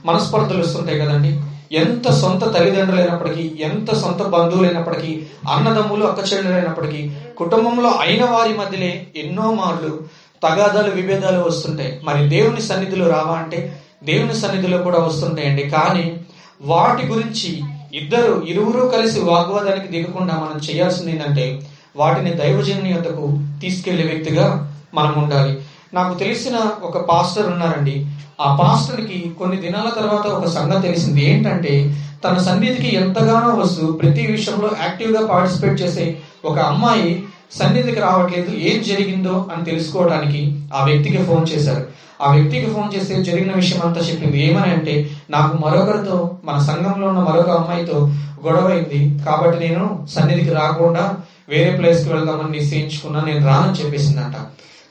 మనస్పర్ధలు 0.06 0.62
వస్తుంటాయి 0.64 1.02
కదండి. 1.02 1.32
ఎంత 1.74 2.12
సొంత 2.12 2.54
తల్లిదండ్రులైనప్పటికీ 2.54 3.64
ఎంత 3.64 3.94
సొంత 3.96 4.22
బంధువులైనప్పటికీ 4.22 5.24
అన్నదమ్ములు 5.52 6.06
అక్కచెల్లెలైనప్పటికీ 6.06 7.12
కుటుంబంలో 7.38 7.90
అయిన 7.90 8.26
వారి 8.26 8.58
మధ్యనే 8.58 9.08
ఎన్నో 9.16 9.54
మార్లు 9.54 10.00
తగాదాలు 10.44 10.92
విభేదాలు 10.92 11.40
వస్తుంటాయి. 11.40 12.02
మరి 12.04 12.30
దేవుని 12.30 12.62
సన్నిధిలో 12.62 13.08
రావా 13.08 13.36
అంటే? 13.36 13.80
దేవుని 14.04 14.36
సన్నిధిలో 14.36 14.78
కూడా 14.78 15.00
వస్తుంటాయండి. 15.00 15.64
కానీ 15.64 16.18
వాటి 16.62 17.08
గురించి 17.08 17.62
ఇద్దరు 17.94 18.44
ఇరువురు 18.48 18.88
కలిసి 18.88 19.20
వాగ్వాదానికి 19.20 19.88
దిగకుండా 19.88 20.34
మనం 20.34 20.62
చేయాల్సింది 20.70 21.12
ఏంటంటే 21.12 21.68
వాటిని 21.96 22.34
దైవజనుని 22.34 22.94
యొద్దకు 22.94 23.40
తీసుకెళ్ళే 23.62 24.04
వ్యక్తిగా 24.04 24.76
మనం 24.94 25.24
ఉండాలి. 25.24 25.62
నాకు 25.94 26.20
తెలిసిన 26.20 26.56
ఒక 26.84 26.98
పాస్టర్ 27.10 27.48
ఉన్నారండి. 27.48 28.06
ఆ 28.42 28.56
పాస్టర్కి 28.56 29.32
కొన్ని 29.40 29.58
దినాల 29.58 30.00
తర్వాత 30.00 30.28
ఒక 30.28 30.46
సంగతి 30.48 30.88
తెలిసింది. 30.88 31.30
ఏంటంటే 31.30 31.96
తన 32.26 32.38
సన్నిధికి 32.38 32.96
ఎంతగానో 32.96 33.56
వస్తూ 33.56 33.92
ప్రతి 33.92 34.28
విషయంలో 34.28 34.70
యాక్టివ్గా 34.82 35.28
పార్టిసిపేట్ 35.28 35.82
చేసే 35.82 36.18
ఒక 36.46 36.60
అమ్మాయి 36.60 37.24
సన్నిధికి 37.52 38.00
రావట్లేదు 38.00 38.52
ఏం 38.52 38.84
జరిగిందో 38.84 39.46
అని 39.54 39.66
తెలుసుకోవడానికి 39.66 40.60
ఆ 40.76 40.86
వ్యక్తికి 40.86 41.24
ఫోన్ 41.24 41.46
చేశారు. 41.54 41.88
ఆ 42.22 42.36
వ్యక్తికి 42.36 42.66
ఫోన్ 42.66 42.96
చేస్తే 42.96 43.24
జరిగిన 43.24 43.54
విషయం 43.54 43.82
అంతా 43.82 44.02
చెప్పింది. 44.02 44.44
ఏమని 44.44 44.72
అంటే 44.72 45.10
నాకు 45.30 45.58
మరొకరితో 45.58 46.38
మన 46.44 46.58
సంఘంలో 46.60 47.08
ఉన్న 47.08 47.20
మరొక 47.20 47.50
అమ్మాయితో 47.50 48.12
గొడవ 48.46 48.68
అయింది. 48.68 49.24
కాబట్టి 49.24 49.70
నేను 49.70 50.08
సన్నిధికి 50.16 50.50
రాకుండా 50.50 51.14
వేరే 51.50 51.78
ప్లేస్కి 51.78 52.14
వెళ్దామని 52.14 52.60
నిశ్చయించుకున్నా 52.60 53.22
నేను 53.22 53.46
రానని 53.46 53.84
చెప్పేసిందంట. 53.84 54.36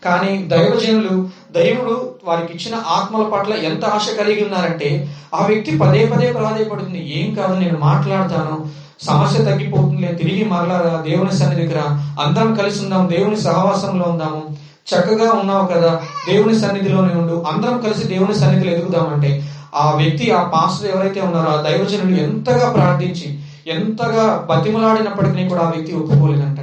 కానీ 0.05 0.45
దైవజనులు 0.45 1.29
దైవుడు 1.53 2.15
వారికి 2.25 2.53
ఇచ్చిన 2.53 2.83
ఆత్మల 2.87 3.23
పట్ల 3.23 3.53
ఎంత 3.53 3.85
ఆశ 3.85 4.09
కలిగి 4.19 4.45
ఉన్నారంటే 4.45 5.15
ఆ 5.35 5.47
వ్యక్తి 5.47 5.79
పదే 5.79 6.07
పదే 6.07 6.33
ప్రాధాయపడుతుంది 6.33 7.13
ఏం 7.19 7.35
కాదు 7.35 7.61
నేను 7.61 7.79
మాట్లాడతాను. 7.79 8.83
సమస్య 9.03 9.45
తగ్గిపోతుంది. 9.45 10.07
తిరిగి 10.07 10.45
మరలా 10.45 11.05
దేవుని 11.09 11.33
సన్ని 11.33 11.67
దగ్గర 11.67 11.83
అందరం 12.21 12.55
కలిసి 12.55 12.83
ఉందాం 12.85 13.11
దేవుని 13.11 13.41
సహవాసంలో 13.41 14.05
ఉందాము. 14.11 14.57
చక్కగా 14.95 15.33
ఉన్నావు 15.33 15.67
కదా. 15.67 16.01
దేవుని 16.29 16.61
సన్నిధిలోనే 16.61 17.15
ఉండు. 17.15 17.45
అందరం 17.53 17.81
కలిసి 17.81 18.09
దేవుని 18.09 18.35
సన్నిధిలో 18.35 18.73
ఎదుగుదామంటే 18.73 19.49
ఆ 19.75 19.93
వ్యక్తి 19.97 20.31
ఆ 20.31 20.43
పాస్టర్ 20.43 20.97
ఎవరైతే 20.97 21.21
ఉన్నారో 21.21 21.59
ఆ 21.59 21.63
దైవజనుడు 21.63 22.21
ఎంతగా 22.21 22.73
ప్రార్థించి 22.73 23.39
ఎంతగా 23.67 24.47
బతిమలాడినప్పటికీ 24.51 25.49
కూడా 25.49 25.63
ఆ 25.63 25.71
వ్యక్తి 25.71 25.97
ఒప్పుకోలేదంట. 25.97 26.59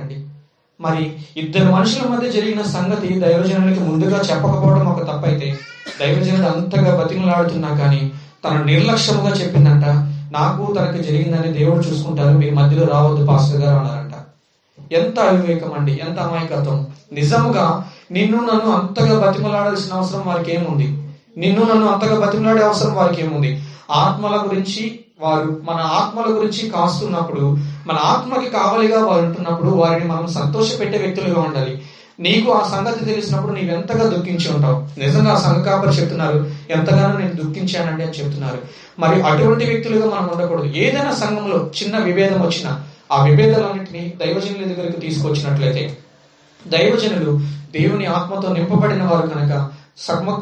మరి 0.82 1.14
ఇద్దరు 1.38 1.72
మనుషుల 1.72 2.08
మధ్య 2.08 2.30
జరిగిన 2.30 2.62
సంగతి 2.62 3.20
దైవజనుడికి 3.20 3.80
ముందుగా 3.80 4.18
చెప్పకపోవడం 4.18 4.86
ఒక 4.86 5.04
తప్పైతే 5.12 5.58
దైవజనుడు 6.00 6.48
అంతగా 6.48 7.04
బతిమలాడుతున్నా 7.04 7.70
కానీ 7.70 8.12
తను 8.46 8.64
నిర్లక్ష్యముగా 8.64 9.30
చెప్పిందంట 9.30 9.86
నాకు 10.32 10.74
తనకి 10.74 11.04
జరిగిందని 11.04 11.54
దేవుడు 11.54 11.78
చూసుకుంటారు 11.78 12.38
మీ 12.38 12.50
మధ్యలో 12.50 12.88
రావద్దు 12.88 13.26
పాస్టర్ 13.26 13.62
గారు 13.62 13.78
అన్నారంట. 13.78 14.14
ఎంత 14.94 15.20
అవివేకం 15.20 15.72
అండి 15.74 16.02
ఎంత 16.08 16.20
అమాయకత్వం. 16.20 16.88
నిజముగా 17.14 17.84
నిన్ను 18.12 18.38
నన్ను 18.38 18.72
అంతగా 18.72 19.32
బతిమలాడాల్సిన 19.32 19.94
అవసరం 19.94 20.24
వారికి 20.26 20.56
ఏముంది? 20.56 21.12
నిన్ను 21.38 21.64
నన్ను 21.64 21.88
అంతగా 21.88 22.26
బతిమలాడే 22.26 22.66
అవసరం 22.66 22.94
వారికి 22.94 23.26
ఏముంది? 23.26 23.64
ఆత్మల 23.92 24.44
గురించి 24.46 25.00
వారు 25.22 25.62
మన 25.64 25.76
ఆత్మల 25.76 26.36
గురించి 26.38 26.70
కాస్తున్నప్పుడు 26.70 27.58
మన 27.88 27.96
ఆత్మకి 27.96 28.50
కావలిగా 28.50 29.06
వారు 29.06 29.26
ఉంటున్నప్పుడు 29.26 29.70
వారిని 29.70 30.06
మనం 30.06 30.28
సంతోషపెట్టే 30.28 30.98
వ్యక్తులుగా 30.98 31.42
ఉండాలి. 31.42 31.82
నీకు 32.20 32.52
ఆ 32.52 32.68
సంగతి 32.68 33.06
తెలిసినప్పుడు 33.06 33.54
నీవు 33.54 33.76
ఎంతగా 33.76 34.10
దుఃఖించి 34.10 34.56
ఉంటావు? 34.56 35.00
నిజంగా 35.00 35.32
ఆ 35.32 35.40
సంఘ 35.40 35.64
కాపరి 35.64 35.96
చెప్తున్నారు 35.96 36.52
ఎంతగానో 36.70 37.18
నేను 37.18 37.34
దుఃఖించానండి 37.34 38.04
అని 38.04 38.12
చెప్తున్నారు. 38.12 38.58
మరి 39.00 39.22
అటువంటి 39.22 39.66
వ్యక్తులుగా 39.66 40.06
మనం 40.06 40.30
ఉండకూడదు. 40.36 40.66
ఏదైనా 40.66 41.12
సంఘంలో 41.12 41.70
చిన్న 41.84 41.98
విభేదం 41.98 42.42
వచ్చినా 42.42 42.84
ఆ 43.12 43.24
విభేదాలన్నింటినీ 43.24 44.14
దైవజనుల 44.26 44.74
దగ్గరకు 44.74 45.00
తీసుకొచ్చినట్లయితే 45.00 45.98
దైవజనులు 46.68 47.40
దేవుని 47.72 48.06
ఆత్మతో 48.06 48.54
నింపబడిన 48.54 49.04
వారు 49.04 49.28
కనుక 49.28 49.70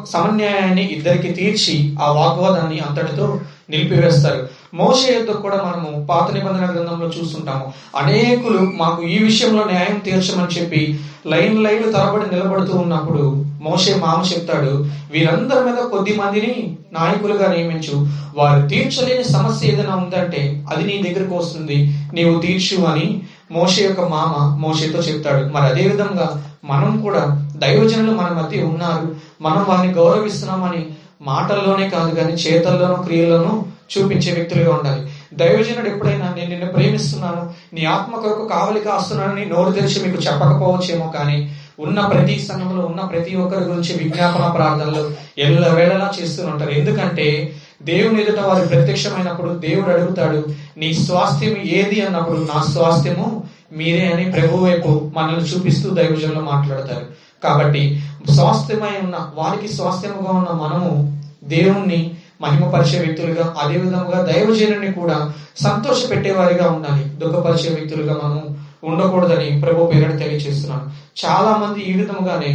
సమన్యాయాన్ని 0.08 0.92
ఇద్దరికి 0.92 1.32
తీర్చి 1.32 1.96
ఆ 2.02 2.12
వాగ్వాదాన్ని 2.12 2.80
అంతటితో 2.80 3.40
నిలిపివేస్తారు. 3.70 4.48
మోస 4.74 5.06
కూడా 5.42 5.56
మనము 5.56 6.06
పాత 6.06 6.34
నిబంధన 6.34 6.64
గ్రంథంలో 6.64 7.06
చూస్తుంటాము. 7.06 7.72
అనేకులు 7.96 8.72
మాకు 8.76 9.02
ఈ 9.02 9.24
విషయంలో 9.24 9.64
న్యాయం 9.64 9.98
తీర్చమని 9.98 10.60
చెప్పి 10.60 11.00
లైన్ 11.26 11.64
లైన్ 11.64 11.92
తరబడి 11.92 12.34
నిలబడుతూ 12.34 12.78
ఉన్నప్పుడు 12.78 13.44
మోసే 13.62 13.94
మామ 13.94 14.36
చెప్తాడు 14.36 14.86
వీరందరి 15.10 15.64
మీద 15.64 15.74
కొద్ది 15.74 16.16
మందిని 16.16 16.76
నాయకులుగా 16.92 17.52
నియమించు. 17.52 18.08
వారు 18.36 18.68
తీర్చలేని 18.68 19.24
సమస్య 19.24 19.68
ఏదైనా 19.68 19.96
ఉందంటే 19.96 20.66
అది 20.72 20.84
నీ 20.84 21.12
దగ్గరకు 21.12 21.34
వస్తుంది. 21.36 21.98
నీవు 22.14 22.40
తీర్చు 22.40 22.84
అని 22.84 23.22
మోసే 23.50 23.84
యొక్క 23.84 24.00
మామ 24.00 24.56
మోసేతో 24.60 24.98
చెప్తాడు. 24.98 25.52
మరి 25.52 25.64
అదే 25.64 25.82
విధంగా 25.82 26.44
మనం 26.64 27.00
కూడా 27.00 27.52
దైవజనులు 27.56 28.16
మన 28.16 28.42
మధ్య 28.42 28.62
ఉన్నారు. 28.62 29.14
మనం 29.42 29.66
వారిని 29.68 29.94
గౌరవిస్తున్నామని 29.94 30.86
మాటల్లోనే 31.22 31.88
కాదు 31.88 32.14
కానీ 32.14 32.32
చేతల్లోనూ 32.32 32.94
క్రియల్లోనూ 32.94 33.64
చూపించే 33.96 34.32
వ్యక్తులుగా 34.32 34.74
ఉండాలి. 34.74 35.10
దైవజనుడు 35.34 35.88
ఎప్పుడైనా 35.88 36.34
నేను 36.34 36.50
నిన్ను 36.50 36.66
ప్రేమిస్తున్నాను 36.66 37.50
నీ 37.72 37.84
ఆత్మ 37.84 38.14
కొరకు 38.14 38.48
కావలి 38.48 38.80
కాస్తున్నానని 38.80 39.44
నోరు 39.44 39.72
తెరిచి 39.72 40.08
మీకు 40.08 40.22
చెప్పకపోవచ్చేమో 40.22 41.12
కానీ 41.18 41.56
ఉన్న 41.80 42.00
ప్రతి 42.00 42.46
సంఘంలో 42.52 42.86
ఉన్న 42.86 43.00
ప్రతి 43.00 43.36
ఒక్కరి 43.36 43.64
గురించి 43.64 44.04
విజ్ఞాపన 44.04 44.52
ప్రార్థనలు 44.56 45.10
ఎల్లవేళలా 45.38 45.74
వేళలా 45.74 46.52
ఉంటారు. 46.52 46.70
ఎందుకంటే 46.70 47.54
దేవుని 47.82 48.22
ఎదుట 48.22 48.40
వారు 48.40 48.66
ప్రత్యక్షమైనప్పుడు 48.66 49.54
దేవుడు 49.54 49.90
అడుగుతాడు 49.90 50.46
నీ 50.76 50.94
స్వాస్థ్యం 50.94 51.56
ఏది? 51.56 52.06
అన్నప్పుడు 52.06 52.48
నా 52.54 52.62
స్వాస్థ్యము 52.62 53.44
మీరే 53.72 54.12
అని 54.12 54.32
ప్రభు 54.32 54.56
వైపు 54.56 55.10
మనల్ని 55.16 55.44
చూపిస్తూ 55.44 55.90
దైవజనులు 55.90 56.40
మాట్లాడతారు. 56.40 57.06
కాబట్టి 57.44 58.02
స్వాస్థ్యమై 58.34 59.04
ఉన్న 59.04 59.30
వారికి 59.34 59.72
స్వాస్థ్యముగా 59.72 60.38
ఉన్న 60.38 60.48
మనము 60.48 61.22
దేవుణ్ణి 61.44 62.14
మహిమపరిచే 62.40 62.98
వ్యక్తులుగా 62.98 63.54
అదే 63.58 63.76
విధముగా 63.78 64.18
దైవజనుని 64.22 64.92
కూడా 64.92 65.32
సంతోష 65.56 66.10
పెట్టేవారిగా 66.10 66.66
ఉండాలి. 66.70 67.04
దుఃఖపరిచే 67.04 67.70
వ్యక్తులుగా 67.74 68.14
మనం 68.24 68.42
ఉండకూడదని 68.84 69.60
ప్రభు 69.60 69.86
పేరుని 69.86 70.18
తెలియజేస్తున్నాను 70.18 70.84
చాలా 71.24 71.52
మంది 71.56 71.80
ఈ 71.80 71.92
విధముగానే 71.92 72.50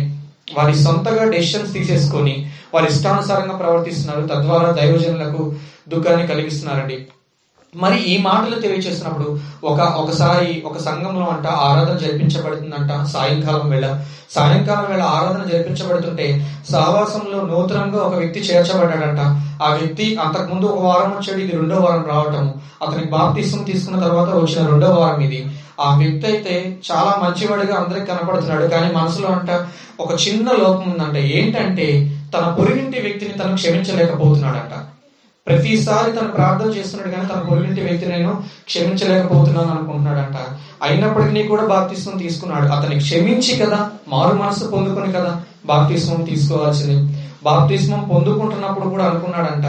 వారి 0.54 0.76
సొంతగా 0.84 1.24
డెసిషన్స్ 1.24 1.74
తీసేసుకొని 1.74 2.52
వారి 2.74 2.88
ఇష్టానుసారంగా 2.88 3.58
ప్రవర్తిస్తున్నారు. 3.58 4.28
తద్వారా 4.28 4.72
దైవజనులకు 4.72 5.54
దుఃఖాన్ని 5.90 6.28
కలిగిస్తున్నారండి. 6.28 6.98
మరి 7.76 8.02
ఈ 8.02 8.22
మాటలు 8.22 8.60
తెలియచేసినప్పుడు 8.60 9.40
ఒక 9.64 9.80
ఒకసారి 9.80 10.64
ఒక 10.66 10.78
సంఘంలో 10.78 11.26
అంట 11.26 11.48
ఆరాధన 11.48 11.98
జరిపించబడుతుందంట. 11.98 13.06
సాయంకాలం 13.06 13.70
వేళ. 13.70 14.00
సాయంకాలం 14.32 14.92
వేళ 14.92 15.02
ఆరాధన 15.02 15.52
జరిపించబడుతుంటే 15.52 16.58
సహవాసంలో 16.72 17.42
నూతనంగా 17.42 18.04
ఒక 18.04 18.16
వ్యక్తి 18.16 18.40
చేర్చబడ్డాడంట. 18.40 19.20
ఆ 19.64 19.74
వ్యక్తి 19.74 20.16
అంతకుముందు 20.16 20.66
ఒక 20.66 20.86
వారం 20.86 21.12
వచ్చాడు 21.12 21.42
ఇది 21.42 21.58
రెండో 21.58 21.76
వారం 21.76 22.06
రావటం 22.08 22.54
అతనికి 22.88 23.10
బాప్తీసం 23.10 23.64
తీసుకున్న 23.64 24.00
తర్వాత 24.00 24.30
వచ్చిన 24.30 24.70
రెండో 24.70 24.90
వారం 24.90 25.22
ఇది. 25.22 25.48
ఆ 25.82 25.96
వ్యక్తి 25.96 26.32
అయితే 26.32 26.78
చాలా 26.92 27.22
మంచివాడిగా 27.24 27.76
అందరికి 27.76 28.06
కనపడుతున్నాడు. 28.06 28.68
కానీ 28.68 28.94
మనసులో 28.94 29.28
అంట 29.28 29.66
ఒక 30.00 30.12
చిన్న 30.28 30.52
లోపం 30.52 30.92
ఉందంట. 30.92 31.18
ఏంటంటే 31.18 32.18
తన 32.38 32.56
పొరిగింటి 32.60 33.00
వ్యక్తిని 33.00 33.34
తను 33.34 33.56
క్షమించలేకపోతున్నాడంట. 33.56 34.74
ప్రతిసారి 35.48 36.10
తను 36.12 36.30
ప్రార్థన 36.36 36.70
చేస్తున్నాడు 36.76 37.10
కానీ 37.14 37.26
తన 37.32 37.40
పొరుగింటి 37.48 37.82
వ్యక్తి 37.82 38.06
నేను 38.12 38.30
క్షమించలేకపోతున్నాను 38.70 39.72
అనుకుంటున్నాడంట. 39.76 40.38
అయినప్పటికీ 40.86 41.42
కూడా 41.48 41.64
బాప్తిస్వం 41.74 42.16
తీసుకున్నాడు. 42.18 42.68
అతని 42.76 42.96
క్షమించి 43.06 43.54
కదా 43.64 43.80
మారు 44.14 44.36
మనసు 44.44 44.70
పొందుకొని 44.74 45.12
కదా 45.18 45.34
బాప్తిస్వం 45.72 46.22
తీసుకోవాల్సింది. 46.24 46.98
బాప్తిస్మం 47.44 48.02
పొందుకుంటున్నప్పుడు 48.12 48.88
కూడా 48.90 49.06
అనుకున్నాడంట 49.10 49.68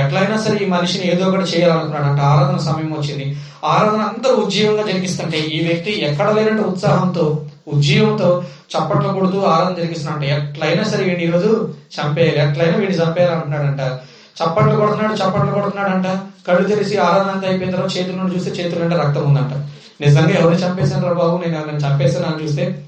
ఎట్లయినా 0.00 0.36
సరే 0.44 0.56
ఈ 0.64 0.66
మనిషిని 0.74 1.04
ఏదో 1.12 1.22
ఒకటి 1.28 1.46
చేయాలనుకున్నాడంట. 1.52 2.20
ఆరాధన 2.32 2.58
సమయం 2.68 2.92
వచ్చింది. 2.98 3.26
ఆరాధన 3.72 4.02
అంతా 4.10 4.28
ఉజ్జీవంగా 4.42 4.84
జరిగిస్తుంటే 4.90 5.38
ఈ 5.56 5.58
వ్యక్తి 5.66 5.92
ఎక్కడ 6.08 6.28
లేనంటే 6.36 6.64
ఉత్సాహంతో 6.72 7.24
ఉజ్జీవంతో 7.72 8.28
చప్పట్లు 8.72 9.10
కొడుతూ 9.18 9.38
ఆరాధన 9.52 9.74
జరిగిస్తున్నాడంట. 9.80 10.24
ఎట్లయినా 10.36 10.84
సరే 10.90 11.02
వీడిని 11.08 11.26
ఈరోజు 11.28 11.50
చంపేయాలి 11.96 12.40
ఎట్లయినా 12.46 12.76
వీడిని 12.82 12.98
చంపేయాలి 13.02 13.34
అంటున్నాడంట 13.36 13.82
చప్పట్లు 14.40 14.76
కొడుతున్నాడు 14.76 15.14
చప్పట్లు 15.14 15.52
కొడుతున్నాడంట. 15.52 16.06
కళ్ళు 16.48 16.68
తెరిచి 16.68 16.98
ఆరాధనంత 16.98 17.44
అయిపోయిన 17.44 17.74
తర్వాత 17.74 17.98
చేతుల 17.98 18.14
నుండి 18.14 18.36
చూస్తే 18.36 18.50
చేతుల 18.50 18.82
అంటే 18.82 18.96
రక్తం 18.96 19.28
ఉందంట. 19.28 19.52
నిజంగా 20.00 20.30
ఎవరిని 20.30 20.62
చంపేశాను 20.62 21.06
రా 21.06 21.12
బాబు? 21.12 21.42
నేను 21.46 21.58
ఎవరిని 21.58 21.78
చంపేశాను 21.78 22.26
అని 22.26 22.44
చూస్తే 22.44 22.84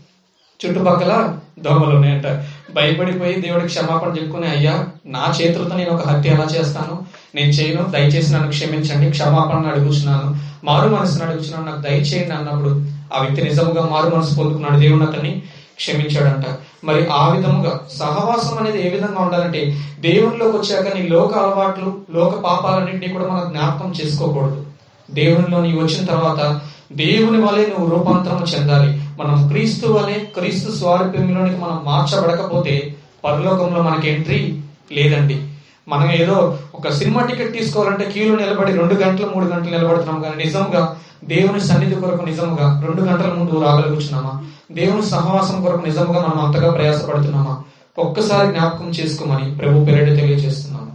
చుట్టుపక్కల 0.66 1.34
దొంగలు 1.58 1.94
ఉన్నాయంట. 1.94 2.26
భయపడిపోయి 2.74 3.40
దేవుడికి 3.40 3.74
క్షమాపణ 3.74 4.08
చెప్పుకుని 4.08 4.48
అయ్యా 4.48 4.86
నా 5.06 5.32
చేతులతో 5.42 5.76
నేను 5.76 5.90
ఒక 5.90 6.08
హత్య 6.08 6.30
ఎలా 6.30 6.44
చేస్తాను? 6.44 7.02
నేను 7.34 7.50
చేయను. 7.50 7.84
దయచేసి 7.90 8.34
నన్ను 8.34 8.48
క్షమించండి. 8.48 9.10
క్షమాపణ 9.10 9.70
అడుగుచున్నాను. 9.70 10.36
మారు 10.64 10.88
మనసును 10.88 11.28
అడుగుచున్నాను. 11.28 11.64
నాకు 11.66 11.80
దయచేయండి 11.80 12.34
అన్నప్పుడు 12.34 12.68
ఆ 13.14 13.20
వ్యక్తి 13.20 13.42
నిజముగా 13.42 13.82
మారు 13.82 14.16
మనసు 14.16 14.34
పొందుకున్నాడు. 14.34 14.76
దేవుని 14.76 15.02
అతన్ని 15.02 15.42
క్షమించాడంట. 15.76 16.44
మరి 16.84 17.08
ఆ 17.08 17.32
విధముగా 17.32 17.80
సహవాసం 17.96 18.58
అనేది 18.58 18.86
ఏ 18.86 18.90
విధంగా 18.90 19.20
ఉండాలంటే 19.20 19.78
దేవునిలోకి 20.00 20.56
వచ్చాక 20.56 20.94
నీ 20.94 21.08
లోక 21.08 21.34
అలవాట్లు 21.34 22.00
లోక 22.10 22.40
పాపాలన్నింటినీ 22.40 23.12
కూడా 23.12 23.26
మనం 23.28 23.52
జ్ఞాపకం 23.52 23.92
చేసుకోకూడదు. 24.00 24.66
దేవునిలో 25.10 25.60
నీ 25.60 25.72
వచ్చిన 25.72 26.04
తర్వాత 26.04 26.60
దేవుని 26.92 27.40
వలె 27.44 27.66
నువ్వు 27.66 27.90
రూపాంతరం 27.90 28.44
చెందాలి. 28.54 29.02
మనం 29.18 29.48
క్రీస్తు 29.48 29.86
వలె 29.86 30.12
క్రీస్తు 30.12 30.70
స్వారూప్యంలోనికి 30.70 31.56
మనం 31.56 31.82
మార్చబడకపోతే 31.84 32.94
పరలోకంలో 33.24 33.82
మనకి 33.82 34.10
ఎంట్రీ 34.10 34.60
లేదండి. 34.92 35.48
మనం 35.88 36.12
ఏదో 36.12 36.58
ఒక 36.74 36.90
సినిమా 36.90 37.22
టికెట్ 37.22 37.52
తీసుకోవాలంటే 37.52 38.04
క్యూలో 38.04 38.36
నిలబడి 38.36 38.72
రెండు 38.72 38.94
గంటలు 38.94 39.30
మూడు 39.34 39.44
గంటలు 39.44 39.70
నిలబడుతున్నాం 39.70 40.22
కానీ 40.22 40.44
నిజంగా 40.44 40.96
దేవుని 41.24 41.60
సన్నిధి 41.60 41.94
కొరకు 41.94 42.24
నిజంగా 42.24 42.82
రెండు 42.86 43.02
గంటల 43.02 43.32
ముందు 43.32 43.64
రాగలుగుతున్నామా 43.64 44.42
దేవుని 44.72 45.02
సహవాసం 45.02 45.62
కొరకు 45.62 45.86
నిజంగా 45.86 46.28
మనం 46.28 46.44
అంతగా 46.44 46.70
ప్రయాసపడుతున్నామా? 46.70 47.62
ఒక్కసారి 47.98 48.52
జ్ఞాపకం 48.52 48.88
చేసుకోమని 48.88 49.58
ప్రభు 49.58 49.84
పేరిట 49.84 50.08
తెలియజేస్తున్నాము 50.08 50.92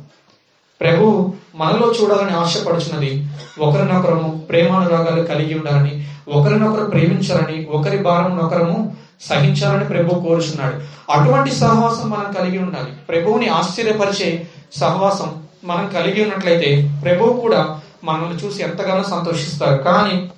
ప్రభు 0.82 1.34
మనలో 1.56 1.94
చూడాలని 1.94 2.32
ఆశపడుచున్నది 2.32 3.28
ఒకరినొకరము 3.60 4.46
ప్రేమానురాగాలు 4.50 5.24
కలిగి 5.24 5.60
ఉండాలని 5.60 6.08
ఒకరినొకరు 6.28 6.86
ప్రేమించాలని 6.86 7.68
ఒకరి 7.72 7.98
భారం 7.98 8.38
ఒకరము 8.38 8.96
సహించాలని 9.22 9.86
ప్రభు 9.86 10.20
కోరుచున్నాడు. 10.20 10.76
అటువంటి 11.12 11.56
సహవాసం 11.56 12.10
మనం 12.10 12.32
కలిగి 12.32 12.58
ఉండాలి. 12.58 12.92
ప్రభువుని 13.10 13.48
ఆశ్చర్యపరిచే 13.48 14.48
సహవాసం 14.74 15.42
మనం 15.66 15.88
కలిగి 15.96 16.24
ఉన్నట్లయితే 16.24 17.00
ప్రభువు 17.04 17.40
కూడా 17.40 17.80
మనల్ని 18.04 18.46
చూసి 18.46 18.64
ఎంతగానో 18.64 19.04
సంతోషిస్తారు. 19.04 19.82
కానీ 19.82 20.30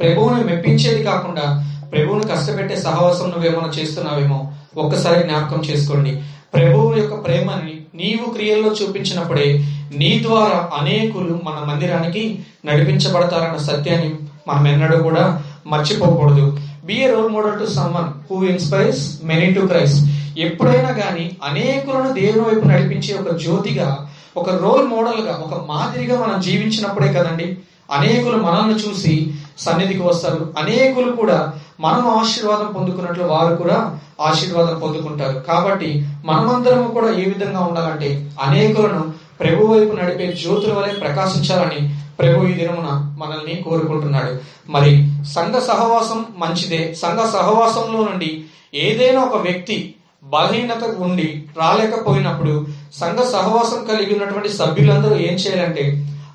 ప్రభువుని 0.00 0.44
మెప్పించేది 0.44 1.02
కాకుండా 1.02 1.64
ప్రభువుని 1.92 2.26
కష్టపెట్టే 2.26 2.76
సహవాసం 2.76 3.30
నువ్వేమైనా 3.30 3.72
చేస్తున్నావేమో 3.78 4.52
ఒక్కసారి 4.76 5.22
జ్ఞాపకం 5.22 5.62
చేసుకోండి. 5.70 6.22
ప్రభువు 6.54 6.94
యొక్క 6.94 7.24
ప్రేమని 7.24 7.80
నీవు 7.94 8.30
క్రియల్లో 8.30 8.70
చూపించినప్పుడే 8.70 9.64
నీ 9.96 10.22
ద్వారా 10.22 10.70
అనేకులు 10.74 11.40
మన 11.44 11.64
మందిరానికి 11.68 12.44
నడిపించబడతారన్న 12.66 13.56
సత్యాన్ని 13.56 14.14
మనం 14.48 14.68
ఎన్నడూ 14.68 15.02
కూడా 15.02 15.42
మర్చిపోకూడదు. 15.66 16.58
Be 16.84 16.94
a 16.94 17.06
role 17.06 17.28
model 17.28 17.60
to 17.60 17.66
someone 17.72 18.10
who 18.30 18.44
inspires 18.44 19.20
many 19.24 19.52
to 19.52 19.60
Christ 19.66 20.17
ఎప్పుడైనా 20.36 20.90
కానీ 20.90 21.36
అనేకులను 21.44 22.12
దేవుని 22.12 22.54
వైపు 22.54 22.68
నడిపించే 22.68 23.18
ఒక 23.18 23.36
జ్యోతిగా 23.36 24.08
ఒక 24.36 24.50
రోల్ 24.50 24.88
మోడల్గా 24.88 25.32
ఒక 25.32 25.66
మాదిరిగా 25.68 26.26
మనం 26.26 26.40
జీవించినప్పుడే 26.40 27.12
కదండి 27.12 27.58
అనేకులు 27.92 28.36
మనల్ని 28.36 28.74
చూసి 28.74 29.34
సన్నిధికి 29.58 30.02
వస్తారు. 30.02 30.54
అనేకులు 30.58 31.12
కూడా 31.12 31.52
మనం 31.80 32.08
ఆశీర్వాదం 32.08 32.72
పొందుకున్నట్లు 32.72 33.24
వారు 33.24 33.54
కూడా 33.54 33.98
ఆశీర్వాదం 34.20 34.78
పొందుకుంటారు. 34.78 35.38
కాబట్టి 35.38 36.06
మనమందరం 36.24 36.90
కూడా 36.90 37.10
ఏ 37.10 37.24
విధంగా 37.24 37.60
ఉండాలంటే 37.60 38.30
అనేకులను 38.42 39.12
ప్రభు 39.40 39.66
వైపు 39.66 39.96
నడిపే 39.96 40.32
జ్యోతుల 40.32 40.72
వలె 40.72 40.92
ప్రకాశించాలని 40.92 41.94
ప్రభు 42.18 42.46
ఈ 42.46 42.52
దినమున 42.52 43.14
మనల్ని 43.18 43.62
కోరుకుంటున్నాడు. 43.62 44.36
మరి 44.70 45.08
సంఘ 45.24 45.54
సహవాసం 45.54 46.24
మంచిదే. 46.38 46.94
సంఘ 46.94 47.18
సహవాసంలో 47.18 48.04
నుండి 48.04 48.44
ఏదైనా 48.74 49.24
ఒక 49.24 49.42
వ్యక్తి 49.42 49.94
బలహీనత 50.24 50.84
ఉండి 50.98 51.44
రాలేకపోయినప్పుడు 51.56 52.66
సంఘ 52.92 53.18
సహవాసం 53.18 53.84
కలిగి 53.84 54.12
ఉన్నటువంటి 54.12 54.48
సభ్యులందరూ 54.48 55.16
ఏం 55.16 55.34
చేయాలంటే 55.34 55.84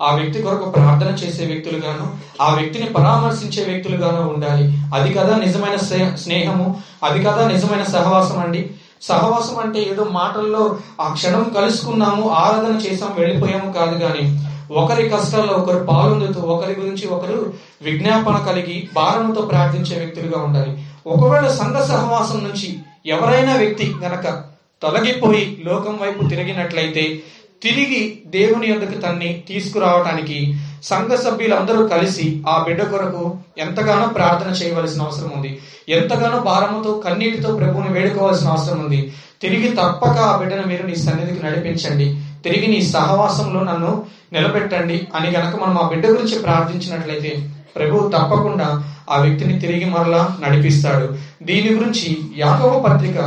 ఆ 0.01 0.15
వ్యక్తి 0.15 0.41
కొరకు 0.41 0.69
ప్రార్థన 0.69 1.07
చేసే 1.07 1.45
వ్యక్తులుగాను 1.45 2.17
ఆ 2.41 2.53
వ్యక్తిని 2.53 2.85
పరామర్శించే 2.85 3.65
వ్యక్తులుగాను 3.65 4.33
ఉండాలి. 4.33 4.63
అది 4.95 5.13
కదా 5.13 5.37
నిజమైన 5.37 5.77
స్నేహము 6.15 6.75
అది 7.03 7.23
కదా 7.23 7.47
నిజమైన 7.47 7.83
సహవాసం 7.83 8.39
అండి. 8.39 8.69
సహవాసం 9.01 9.59
అంటే 9.59 9.79
ఏదో 9.91 10.03
మాటల్లో 10.03 10.77
ఆ 11.01 11.13
క్షణం 11.13 11.43
కలుసుకున్నాము 11.57 12.29
ఆరాధన 12.29 12.79
చేసాం 12.85 13.11
వెళ్ళిపోయాము 13.17 13.71
కాదు 13.71 13.99
కానీ 13.99 14.23
ఒకరి 14.71 15.09
కష్టాల్లో 15.09 15.53
ఒకరు 15.53 15.85
పాల్గొందుతూ 15.89 16.41
ఒకరి 16.41 16.75
గురించి 16.79 17.07
ఒకరు 17.07 17.53
విజ్ఞాపన 17.81 18.37
కలిగి 18.37 18.89
భారంతో 18.95 19.41
ప్రార్థించే 19.41 19.99
వ్యక్తులుగా 19.99 20.43
ఉండాలి. 20.43 20.71
ఒకవేళ 21.07 21.47
సంఘ 21.47 21.75
సహవాసం 21.75 22.43
నుంచి 22.43 22.69
ఎవరైనా 23.05 23.55
వ్యక్తి 23.55 23.93
గనక 24.03 24.43
తొలగిపోయి 24.81 25.61
లోకం 25.65 25.99
వైపు 26.01 26.27
తిరిగినట్లయితే 26.27 27.23
తిరిగి 27.61 28.21
దేవుని 28.25 28.67
యొద్దకు 28.67 28.99
తన్ని 28.99 29.43
తీసుకురావటానికి 29.47 30.57
సంఘ 30.83 31.11
సభ్యులందరూ 31.11 31.87
కలిసి 31.87 32.43
ఆ 32.47 32.63
బిడ్డ 32.63 32.83
కొరకు 32.83 33.37
ఎంతగానో 33.57 34.07
ప్రార్థన 34.07 34.51
చేయవలసిన 34.51 35.01
అవసరం 35.01 35.31
ఉంది. 35.35 35.59
ఎంతగానో 35.89 36.39
భారముతో 36.39 36.93
కన్నీటితో 37.05 37.55
ప్రభువుని 37.55 37.89
వేడుకోవాల్సిన 37.89 38.47
అవసరం 38.47 38.79
ఉంది. 38.79 39.13
తిరిగి 39.41 39.67
తప్పక 39.67 40.17
ఆ 40.17 40.37
బిడ్డను 40.37 40.67
మీరు 40.67 40.85
నీ 40.85 40.95
సన్నిధికి 40.95 41.45
నడిపించండి. 41.45 42.21
తిరిగి 42.43 42.67
నీ 42.67 42.81
సహవాసంలో 42.81 43.63
నన్ను 43.63 44.05
నిలబెట్టండి 44.33 45.07
అని 45.15 45.31
గనక 45.31 45.55
మనం 45.55 45.77
ఆ 45.77 45.89
బిడ్డ 45.89 46.07
గురించి 46.07 46.39
ప్రార్థించినట్లయితే 46.39 47.49
ప్రభు 47.75 48.09
తప్పకుండా 48.15 48.67
ఆ 49.09 49.15
వ్యక్తిని 49.21 49.55
తిరిగి 49.59 49.85
మరలా 49.85 50.21
నడిపిస్తాడు. 50.41 51.07
దీని 51.43 51.69
గురించి 51.75 52.09
యాకవ 52.35 52.71
పత్రిక 52.85 53.17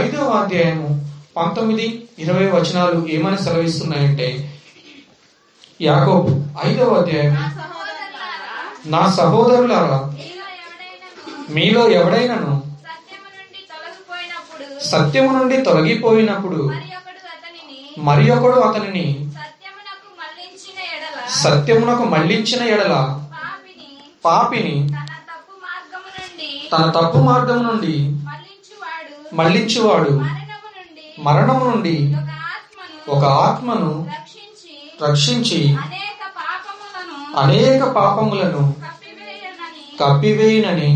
ఐదవ 0.00 0.26
అధ్యాయము 0.40 0.88
పంతొమ్మిది 1.36 1.86
ఇరవై 2.18 2.46
వచనాలు 2.54 2.98
ఏమని 3.16 3.38
సెలవిస్తున్నాయంటే 3.44 4.28
యాకోబు 5.80 6.32
ఐదవ 6.68 6.94
అధ్యాయం. 7.00 7.34
నా 8.86 9.02
సహోదరులారా 9.18 9.98
మీలో 11.56 11.82
ఎవడైనను 11.90 12.52
సత్యము 14.90 15.30
నుండి 15.38 15.56
తొలగిపోయినప్పుడు 15.66 16.60
మరి 18.08 18.24
ఒకడు 18.34 18.58
అతనిని 18.66 19.06
సత్యమునకు 21.42 22.04
మళ్ళించిన 22.14 22.62
ఎడల 22.74 22.94
పాపిని 24.24 24.74
తన 26.72 26.84
తప్పు 26.90 27.18
మార్గం 27.18 27.62
నుండి 27.62 27.94
మళ్ళించువాడు 29.32 30.12
మరణము 31.18 31.64
నుండి 31.70 31.96
ఒక 33.08 33.24
ఆత్మను 33.24 33.90
రక్షించి 35.02 35.60
అనేక 37.36 37.84
పాపములను 37.96 38.62
కప్పివేయనని 38.82 39.82
కప్పివేయునని 40.00 40.90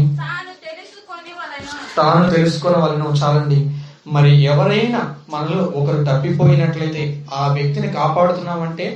తాను 1.97 2.31
తెలుసుకున్న 2.31 2.77
వలన 2.77 3.03
చాలండి. 3.23 3.59
మరి 4.07 4.43
ఎవరైనా 4.43 5.01
మనలో 5.29 5.65
ఒకరు 5.75 6.05
తప్పిపోయినట్లయితే 6.05 7.03
ఆ 7.35 7.43
వ్యక్తిని 7.47 7.93
కాపాడుతున్నామంటే 7.93 8.87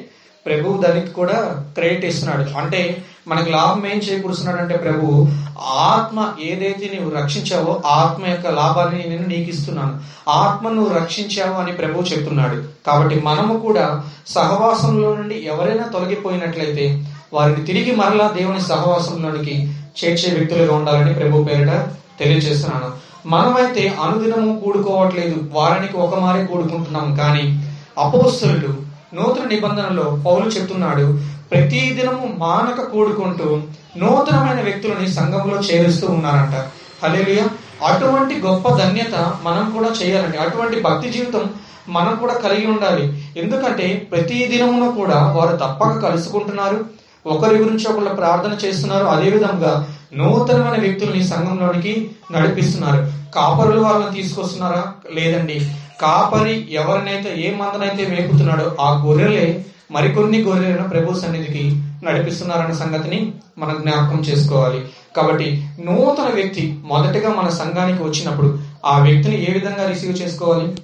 ప్రభువు 0.46 0.82
దానికి 0.82 1.10
కూడా 1.12 1.38
క్రెడిట్ 1.74 2.04
ఇస్తున్నాడు. 2.04 2.50
అంటే 2.58 2.80
మనకు 3.28 3.50
లాభం 3.50 3.86
ఏం 3.86 3.98
చేకూరుస్తున్నాడు 3.98 4.60
అంటే 4.62 4.76
ప్రభు 4.76 5.26
ఆత్మ 5.60 6.32
ఏదైతే 6.40 6.90
నీవు 6.94 7.10
రక్షించావో 7.10 7.82
ఆత్మ 7.86 8.26
యొక్క 8.26 8.46
లాభాన్ని 8.46 9.08
నేను 9.08 9.28
నీకు 9.28 9.50
ఇస్తున్నాను. 9.50 10.00
ఆత్మ 10.30 10.68
నువ్వు 10.68 10.94
రక్షించావు 10.94 11.54
అని 11.54 11.72
ప్రభు 11.72 12.02
చెప్తున్నాడు. 12.02 12.62
కాబట్టి 12.86 13.20
మనము 13.20 13.58
కూడా 13.58 14.04
సహవాసంలో 14.26 15.16
నుండి 15.16 15.34
ఎవరైనా 15.34 15.82
తొలగిపోయినట్లయితే 15.82 17.12
వారిని 17.32 17.64
తిరిగి 17.64 17.96
మరలా 17.96 18.34
దేవుని 18.38 18.60
సహవాసంలోనికి 18.60 19.74
చేర్చే 19.98 20.34
వ్యక్తులుగా 20.34 20.74
ఉండాలని 20.74 21.14
ప్రభు 21.14 21.44
పేరిట 21.44 21.84
తెలియజేస్తున్నాను. 22.20 22.90
మనమైతే 23.28 23.88
అనుదినము 23.88 24.60
కూడుకోవట్లేదు 24.60 25.50
వారానికి 25.52 25.96
ఒక 25.96 26.18
మారే 26.18 26.44
కూడుకుంటున్నాం 26.44 27.14
కానీ 27.14 27.62
అపోస్తులు 27.98 28.86
నూతన 29.14 29.48
నిబంధనలో 29.48 30.22
పౌలు 30.26 30.48
చెప్తున్నాడు 30.48 31.18
ప్రతి 31.50 31.96
దినము 32.00 32.35
మానక 32.38 32.85
కూడుకుంటూ 32.85 33.61
నూతనమైన 33.96 34.61
వ్యక్తులని 34.61 35.09
సంఘంలో 35.09 35.61
చేరుస్తూ 35.61 36.06
ఉన్నారంట. 36.06 36.54
హల్లెలూయా. 37.04 37.48
అటువంటి 37.87 38.40
గొప్ప 38.40 38.68
ధన్యత 38.68 39.37
మనం 39.42 39.70
కూడా 39.70 39.90
చేయాలండి. 40.02 40.38
అటువంటి 40.38 40.80
భక్తి 40.80 41.11
జీవితం 41.11 41.50
మనం 41.88 42.16
కూడా 42.16 42.35
కలిగి 42.35 42.66
ఉండాలి. 42.66 43.22
ఎందుకంటే 43.37 44.09
ప్రతి 44.12 44.46
దినమును 44.46 44.92
కూడా 44.92 45.35
వారు 45.37 45.56
తప్పక 45.56 46.11
కలుసుకుంటున్నారు. 46.11 46.85
ఒకరి 47.26 47.56
గురించి 47.56 47.88
ఒకళ్ళు 47.88 48.14
ప్రార్థన 48.14 48.66
చేస్తున్నారు. 48.66 49.04
అదేవిధంగా 49.04 49.88
నూతనమైన 50.14 50.80
వ్యక్తుల్ని 50.80 51.24
సంఘంలోనికి 51.24 52.11
నడిపిస్తున్నారు. 52.32 53.12
కాపరులు 53.35 53.80
వాళ్ళని 53.80 54.22
తీసుకొస్తున్నారా? 54.22 54.85
లేదండి. 55.14 55.70
కాపరి 56.00 56.68
ఎవరినైతే 56.70 57.35
ఏ 57.37 57.54
మందనైతే 57.54 58.11
మేపుతున్నాడో 58.11 58.76
ఆ 58.80 59.04
గొర్రెలే 59.04 59.66
మరికొన్ని 59.90 60.42
గొర్రెలను 60.42 60.88
ప్రభు 60.88 61.14
సన్నిధికి 61.14 61.83
నడిపిస్తున్నారన్న 62.05 62.72
సంగతిని 62.72 63.33
మనం 63.59 63.77
జ్ఞాపకం 63.81 64.20
చేసుకోవాలి. 64.20 64.81
కాబట్టి 65.16 65.68
నూతన 65.85 66.35
వ్యక్తి 66.35 66.81
మొదటగా 66.85 67.29
మన 67.29 67.49
సంఘానికి 67.49 68.03
వచ్చినప్పుడు 68.03 68.59
ఆ 68.87 68.99
వ్యక్తిని 68.99 69.51
ఏ 69.51 69.53
విధంగా 69.53 69.88
రిసీవ్ 69.88 70.22
చేసుకోవాలి? 70.22 70.77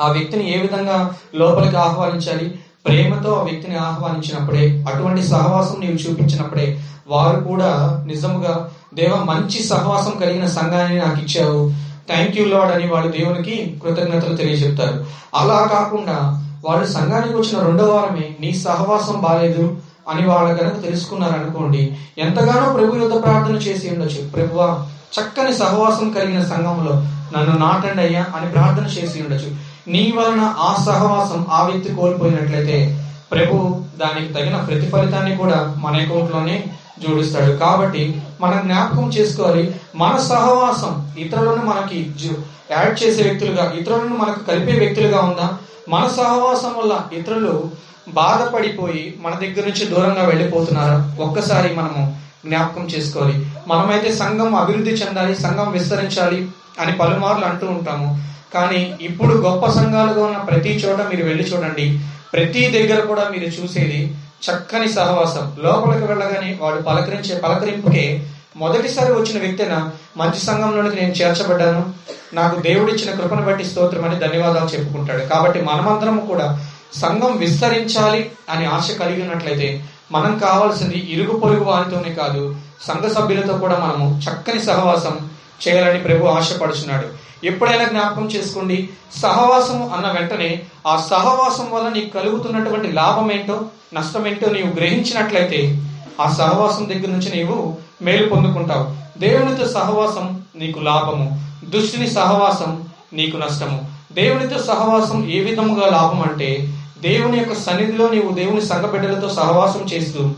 ఆ 0.00 0.12
వ్యక్తిని 0.12 0.58
ఏ 0.58 0.60
విధంగా 0.60 1.14
లోపలికి 1.34 1.76
ఆహ్వానించాలి? 1.76 2.54
ప్రేమతో 2.86 3.32
ఆ 3.32 3.42
వ్యక్తిని 3.42 3.76
ఆహ్వానించినప్పుడే 3.76 4.84
అటువంటి 4.92 5.22
సహవాసం 5.22 5.80
నీవు 5.80 6.10
చూపించినప్పుడే 6.10 6.80
వారు 7.08 7.40
కూడా 7.40 8.02
నిజముగా 8.06 8.70
దేవ 8.94 9.16
మంచి 9.16 9.62
సహవాసం 9.62 10.18
కలిగిన 10.18 10.46
సంఘాన్ని 10.46 10.98
నాకు 10.98 11.20
ఇచ్చావు. 11.20 11.72
థ్యాంక్ 12.08 12.38
యూ 12.38 12.44
లాడ్ 12.44 12.72
అని 12.72 12.86
వాళ్ళు 12.86 13.12
దేవునికి 13.12 13.80
కృతజ్ఞతలు 13.82 14.36
తెలియజెప్తారు. 14.36 15.04
అలా 15.34 15.70
కాకుండా 15.72 16.48
వారు 16.64 16.86
సంఘానికి 16.86 17.34
వచ్చిన 17.34 17.66
రెండో 17.66 17.84
వారమే 17.84 18.36
నీ 18.40 18.54
సహవాసం 18.54 19.20
బాలేదు 19.20 19.76
అని 20.08 20.26
వాళ్ళ 20.26 20.52
కనుక 20.52 20.82
తెలుసుకున్నారు 20.82 21.32
అనుకోండి 21.32 21.96
ఎంతగానో 22.18 22.72
ప్రభు 22.72 22.96
యుద్ధ 22.96 23.24
ప్రార్థన 23.24 23.54
చేసి 23.54 23.90
ఉండొచ్చు. 23.90 24.28
ప్రభువా 24.28 24.86
చక్కని 25.20 25.54
సహవాసం 25.54 26.10
కలిగిన 26.10 26.42
సంఘంలో 26.42 26.92
నన్ను 27.36 27.58
నాటండి 27.58 28.02
అయ్యా 28.02 28.26
అని 28.36 28.52
ప్రార్థన 28.52 28.86
చేసి 28.86 29.22
ఉండొచ్చు. 29.22 29.56
నీ 29.88 30.12
వలన 30.16 30.54
ఆ 30.58 30.82
సహవాసం 30.86 31.46
ఆ 31.50 31.66
వ్యక్తి 31.66 31.94
కోల్పోయినట్లయితే 31.94 33.06
ప్రభు 33.32 33.82
దానికి 34.00 34.32
తగిన 34.32 34.56
ప్రతిఫలితాన్ని 34.56 35.36
కూడా 35.36 35.74
మన 35.78 35.96
అకౌంట్లోనే 35.96 36.64
జోడిస్తాడు. 36.98 37.52
కాబట్టి 37.52 38.22
మనం 38.40 38.60
జ్ఞాపకం 38.64 39.08
చేసుకోవాలి 39.08 39.74
మన 39.96 40.16
సహవాసం 40.16 41.10
ఇతరులను 41.18 41.64
మనకి 41.64 42.12
జు- 42.24 42.40
యాడ్ 42.72 43.02
చేసే 43.02 43.22
వ్యక్తులుగా 43.22 43.72
ఇతరులను 43.80 44.16
మనకు 44.16 44.44
కలిపే 44.46 44.78
వ్యక్తులుగా 44.78 45.20
ఉందా? 45.20 45.50
మన 45.88 46.08
సహవాసం 46.08 46.74
వల్ల 46.78 47.16
ఇతరులు 47.16 47.70
బాధపడిపోయి 48.08 49.18
మన 49.20 49.34
దగ్గర 49.34 49.64
నుంచి 49.68 49.86
దూరంగా 49.86 50.24
వెళ్ళిపోతున్నారు? 50.24 51.22
ఒక్కసారి 51.22 51.74
మనము 51.74 52.16
జ్ఞాపకం 52.46 52.84
చేసుకోవాలి. 52.84 53.46
మనమైతే 53.68 54.12
సంఘం 54.12 54.54
అభివృద్ధి 54.54 54.90
చెందాలి 54.90 55.36
సంఘం 55.36 55.72
విస్తరించాలి 55.72 56.48
అని 56.80 56.92
పలుమార్లు 56.92 57.44
అంటూ 57.44 57.66
ఉంటాము. 57.66 58.22
కానీ 58.54 58.98
ఇప్పుడు 59.00 59.34
గొప్ప 59.34 59.66
సంఘాలుగా 59.66 60.24
ఉన్న 60.24 60.36
ప్రతి 60.36 60.68
చోట 60.68 61.00
మీరు 61.00 61.24
వెళ్ళి 61.24 61.44
చూడండి. 61.44 62.00
ప్రతి 62.32 62.68
దగ్గర 62.68 63.04
కూడా 63.04 63.28
మీరు 63.28 63.44
చూసేది 63.44 64.16
చక్కని 64.50 64.92
సహవాసం. 64.92 65.52
లోపలికి 65.58 66.04
వెళ్ళగానే 66.04 66.58
వాళ్ళు 66.60 66.82
పలకరించే 66.82 67.40
పలకరింపుకే 67.40 68.26
మొదటిసారి 68.56 69.12
వచ్చిన 69.12 69.40
వ్యక్తిన? 69.40 69.90
మంచి 70.16 70.40
సంఘంలోనికి 70.40 70.96
నేను 70.96 71.12
చేర్చబడ్డాను. 71.12 71.92
నాకు 72.34 72.60
దేవుడిచ్చిన 72.60 73.14
కృపను 73.14 73.42
బట్టి 73.42 73.64
స్తోత్రం 73.64 74.04
అని 74.04 74.18
ధన్యవాదాలు 74.18 74.68
చెప్పుకుంటాడు. 74.68 75.22
కాబట్టి 75.22 75.60
మనమందరం 75.60 76.26
కూడా 76.26 76.66
సంఘం 76.96 77.36
విస్తరించాలి 77.36 78.30
అని 78.50 78.66
ఆశ 78.66 78.90
కలిగి 78.90 79.22
ఉన్నట్లయితే 79.22 79.84
మనం 80.12 80.38
కావాల్సింది 80.38 80.98
ఇరుగు 80.98 81.38
పొరుగు 81.38 81.64
వారితోనే 81.64 82.14
కాదు 82.14 82.56
సంఘ 82.86 83.10
సభ్యులతో 83.10 83.58
కూడా 83.58 83.78
మనము 83.78 84.20
చక్కని 84.20 84.62
సహవాసం 84.62 85.30
చేయాలని 85.68 86.00
ప్రభు 86.00 86.26
ఆశపడుచున్నాడు. 86.26 87.22
ఎప్పుడైనా 87.46 87.84
జ్ఞాపకం 87.84 88.26
చేసుకోండి 88.26 88.88
సహవాసము 89.22 89.90
అన్న 89.94 90.10
వెంటనే 90.12 90.62
ఆ 90.86 91.06
సహవాసం 91.10 91.70
వల్ల 91.70 91.88
నీకు 91.88 92.18
కలుగుతున్నటువంటి 92.18 92.92
లాభం 92.92 93.32
ఏంటో 93.32 93.64
నష్టం 93.94 94.26
ఏంటో 94.26 94.50
నీవు 94.50 94.68
గ్రహించినట్లయితే 94.68 95.88
ఆ 96.20 96.30
సహవాసం 96.32 96.88
దగ్గర 96.88 97.08
నుంచి 97.08 97.36
నీవు 97.36 97.76
మేలు 98.02 98.28
పొందుకుంటావు. 98.28 99.18
దేవునితో 99.18 99.68
సహవాసం 99.68 100.42
నీకు 100.56 100.78
లాభము. 100.78 101.52
దుష్టిని 101.64 102.10
సహవాసం 102.10 102.84
నీకు 103.12 103.36
నష్టము. 103.36 103.90
దేవునితో 104.12 104.62
సహవాసం 104.62 105.30
ఏ 105.30 105.40
విధముగా 105.40 105.90
లాభం 105.90 106.22
అంటే 106.22 106.78
దేవుని 106.98 107.38
యొక్క 107.38 107.54
సన్నిధిలో 107.54 108.08
నీవు 108.08 108.32
దేవుని 108.32 108.60
సంఘ 108.60 108.84
బిడ్డలతో 108.84 109.28
సహవాసం 109.28 109.80
చేస్తూ 109.80 110.30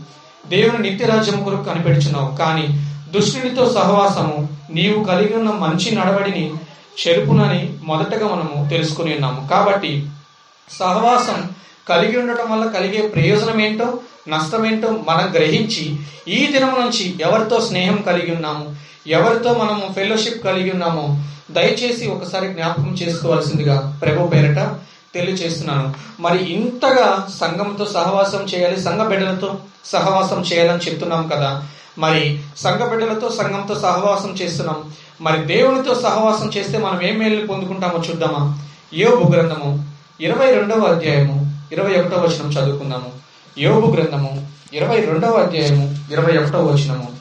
దేవుని 0.47 0.89
నిత్యరాజ్యం 0.89 1.43
కొరకు 1.43 1.63
కనిపెడుచున్నావు. 1.63 2.35
కానీ 2.35 2.67
దుష్టునితో 3.13 3.73
సహవాసము 3.73 4.47
నీవు 4.71 5.03
కలిగి 5.03 5.37
ఉన్న 5.37 5.51
మంచి 5.51 5.95
నడవడిని 5.95 6.53
చెరుపునని 7.07 7.73
మొదటగా 7.83 8.27
మనము 8.27 8.69
తెలుసుకుని 8.69 9.13
ఉన్నాము. 9.13 9.47
కాబట్టి 9.47 10.09
సహవాసం 10.79 11.49
కలిగి 11.89 12.19
ఉండటం 12.19 12.51
వల్ల 12.51 12.71
కలిగే 12.71 13.07
ప్రయోజనం 13.07 13.61
ఏంటో 13.61 13.99
నష్టమేంటో 14.27 14.91
మనం 15.07 15.31
గ్రహించి 15.33 15.97
ఈ 16.27 16.47
దినం 16.47 16.69
నుంచి 16.69 17.15
ఎవరితో 17.21 17.61
స్నేహం 17.61 17.97
కలిగి 17.97 18.35
ఉన్నాము? 18.35 18.75
ఎవరితో 19.07 19.53
మనము 19.53 19.93
ఫెలోషిప్ 19.93 20.43
కలిగి 20.43 20.71
ఉన్నామో? 20.71 21.19
దయచేసి 21.51 22.07
ఒకసారి 22.07 22.47
జ్ఞాపకం 22.47 22.91
చేసుకోవాల్సిందిగా 22.91 23.99
ప్రభు 24.01 24.27
పేరట 24.27 24.75
తెలియచేస్తున్నాను. 25.13 25.93
మరి 26.19 26.53
ఇంతగా 26.53 27.27
సంఘంతో 27.41 27.85
సహవాసం 27.85 28.41
చేయాలి 28.41 28.81
సంఘ 28.81 29.01
బిడ్డలతో 29.01 29.57
సహవాసం 29.85 30.41
చేయాలని 30.41 30.91
చెప్తున్నాం 30.91 31.27
కదా. 31.27 31.63
మరి 31.97 32.39
సంఘ 32.57 32.89
బిడ్డలతో 32.89 33.29
సంఘంతో 33.29 33.75
సహవాసం 33.75 34.29
చేస్తున్నాం. 34.29 34.83
మరి 35.21 35.45
దేవునితో 35.45 35.95
సహవాసం 35.95 36.51
చేస్తే 36.57 36.77
మనం 36.77 37.01
ఏం 37.01 37.17
మేలు 37.17 37.47
పొందుకుంటామో 37.47 38.03
చూద్దామా? 38.09 38.59
యోబు 38.93 39.31
గ్రంథము 39.31 39.85
ఇరవై 40.21 40.55
రెండవ 40.55 40.79
అధ్యాయము 40.79 41.53
ఇరవై 41.71 42.01
ఒకటో 42.01 42.17
వచనం 42.17 42.49
చదువుకుందాము. 42.49 43.14
యోబు 43.57 43.87
గ్రంథము 43.87 44.51
ఇరవై 44.73 45.05
రెండవ 45.05 45.31
అధ్యాయము 45.31 46.11
ఇరవై 46.11 46.37
ఒకటో 46.37 46.65
వచనము. 46.65 47.17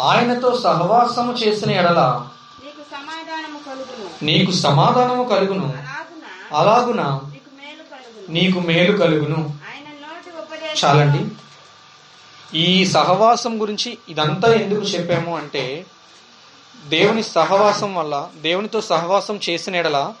ఆయనతో 0.00 0.60
సహవాసము 0.60 1.32
చేసిన 1.32 1.70
ఎడల 1.70 2.26
నీకు 4.22 4.52
సమాధానము 4.52 5.28
కలుగును. 5.28 5.74
అలాగున? 6.52 7.20
నీకు 8.28 8.60
మేలు 8.60 8.98
కలుగును. 8.98 9.58
చాలండి. 10.84 11.22
ఈ 12.58 12.84
సహవాసం 12.86 13.60
గురించి 13.60 13.98
ఇదంతా 14.08 14.54
ఎందుకు 14.54 14.80
చెప్పాము 14.80 15.36
అంటే 15.36 15.86
దేవుని 16.86 17.22
సహవాసం 17.22 17.94
వల్ల 17.94 18.28
దేవునితో 18.36 18.80
సహవాసం 18.80 19.40
చేసిన 19.48 19.76
ఎడల 19.76 20.12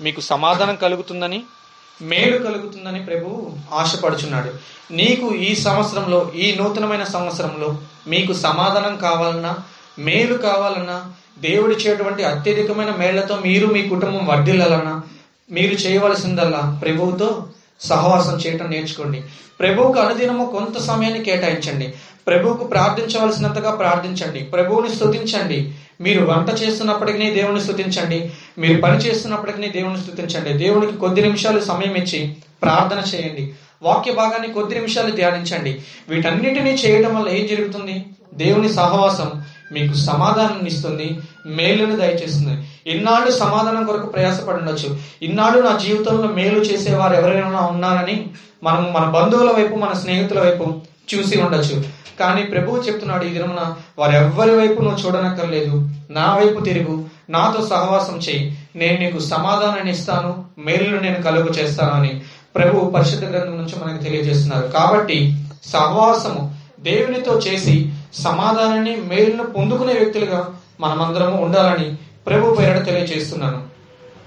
మీకు 0.00 0.20
సమాధానం 0.20 0.76
కలుగుతుందని 0.76 1.42
మేలు 2.02 2.38
కలుగుతుందని 2.38 3.04
ప్రభువు 3.04 3.52
ఆశపడుచున్నాడు. 3.74 4.52
నీకు 4.92 5.34
ఈ 5.34 5.54
సంవత్సరంలో 5.54 6.32
ఈ 6.36 6.54
నూతనమైన 6.54 7.04
సంవత్సరంలో 7.04 7.78
మీకు 8.08 8.32
సమాధానం 8.32 8.96
కావాలన్నా 8.96 9.56
మేలు 9.98 10.38
కావాలన్నా 10.38 11.12
దేవుడిచ్చేటువంటి 11.38 12.24
అత్యధికమైన 12.24 12.90
మేళ్ళతో 12.98 13.36
మీరు 13.36 13.66
మీ 13.66 13.82
కుటుంబం 13.82 14.26
వర్ధిల్లాలన్నా 14.26 15.02
మీరు 15.50 15.74
చేయవలసిందల్లా 15.74 16.80
ప్రభువుతో 16.84 17.46
సహవాసం 17.80 18.36
చేయటం 18.36 18.70
నేర్చుకోండి. 18.70 19.22
ప్రభువుకు 19.60 20.00
అనుదినము 20.00 20.44
కొంత 20.46 20.82
సమయాన్ని 20.82 21.24
కేటాయించండి. 21.24 21.94
ప్రభువుకు 22.26 22.64
ప్రార్థించవలసినంతగా 22.64 23.70
ప్రార్థించండి. 23.70 24.40
ప్రభువుని 24.40 24.94
స్తుతించండి. 24.94 25.74
మీరు 26.00 26.24
వంట 26.24 26.62
చేస్తున్నప్పటికీ 26.62 27.30
దేవుని 27.30 27.60
స్థుతించండి 27.60 28.32
మీరు 28.58 28.80
పని 28.80 28.96
చేస్తున్నప్పటికీ 28.96 29.68
దేవుని 29.68 29.98
స్థుతించండి 29.98 30.52
దేవునికి 30.52 30.96
కొద్ది 30.96 31.20
నిమిషాలు 31.20 31.60
సమయం 31.60 31.94
ఇచ్చి 31.94 32.36
ప్రార్థన 32.62 33.02
చేయండి. 33.14 33.54
వాక్య 33.82 34.12
భాగాన్ని 34.12 34.48
కొద్ది 34.48 34.74
నిమిషాలు 34.74 35.10
ధ్యానించండి. 35.10 35.80
వీటన్నిటినీ 36.08 36.70
చేయడం 36.70 37.14
వల్ల 37.16 37.28
ఏం 37.28 37.46
జరుగుతుంది? 37.46 38.06
దేవుని 38.34 38.72
సహవాసం 38.72 39.42
మీకు 39.72 39.94
సమాధానం 39.94 40.66
ఇస్తుంది 40.66 41.18
మేలును 41.46 41.96
దయచేస్తుంది. 41.96 42.66
ఇన్నాళ్ళు 42.86 43.30
సమాధానం 43.30 43.84
కొరకు 43.84 44.06
ప్రయాసపడి 44.06 44.58
ఉండొచ్చు. 44.58 44.98
ఇన్నాళ్ళు 45.22 45.62
నా 45.62 45.76
జీవితంలో 45.76 46.28
మేలు 46.28 46.60
చేసేవారు 46.60 47.14
ఎవరైనా 47.14 47.60
ఉన్నారని 47.60 48.26
మనం 48.62 48.92
మన 48.92 49.04
బంధువుల 49.04 49.50
వైపు 49.50 49.74
మన 49.74 49.92
స్నేహితుల 49.92 50.40
వైపు 50.40 50.80
చూసి 51.14 51.40
ఉండొచ్చు. 51.40 51.95
కానీ 52.20 52.42
ప్రభువు 52.42 52.82
చెప్తున్నాడు 52.82 53.24
ఈ 53.24 53.28
దినమున 53.28 53.74
వారెవ్వరి 53.98 54.54
వైపు 54.56 54.82
నువ్వు 54.82 55.06
చూడనక్కర్లేదు. 55.06 55.90
నా 56.10 56.36
వైపు 56.36 56.60
తిరుగు 56.60 57.04
నాతో 57.30 57.66
సహవాసం 57.66 58.16
చేయి. 58.16 58.58
నేను 58.76 59.00
నీకు 59.00 59.18
సమాధానాన్ని 59.18 59.92
ఇస్తాను 59.92 60.44
మేలును 60.58 61.00
నేను 61.00 61.22
కలుగు 61.22 61.48
చేస్తానని 61.48 62.20
ప్రభు 62.56 62.90
పరిశుద్ధ 62.90 63.24
గ్రంథం 63.24 63.56
నుంచి 63.56 63.74
మనకు 63.84 64.02
తెలియజేస్తున్నారు. 64.02 64.66
కాబట్టి 64.66 65.38
సహవాసము 65.64 66.54
దేవునితో 66.80 67.38
చేసి 67.38 67.92
సమాధానాన్ని 68.14 68.96
మేలును 68.96 69.42
పొందుకునే 69.42 69.92
వ్యక్తులుగా 69.92 70.54
మనమందరము 70.80 71.44
ఉండాలని 71.44 71.96
ప్రభు 72.26 72.54
పేరట 72.54 72.84
తెలియజేస్తున్నాను. 72.84 73.62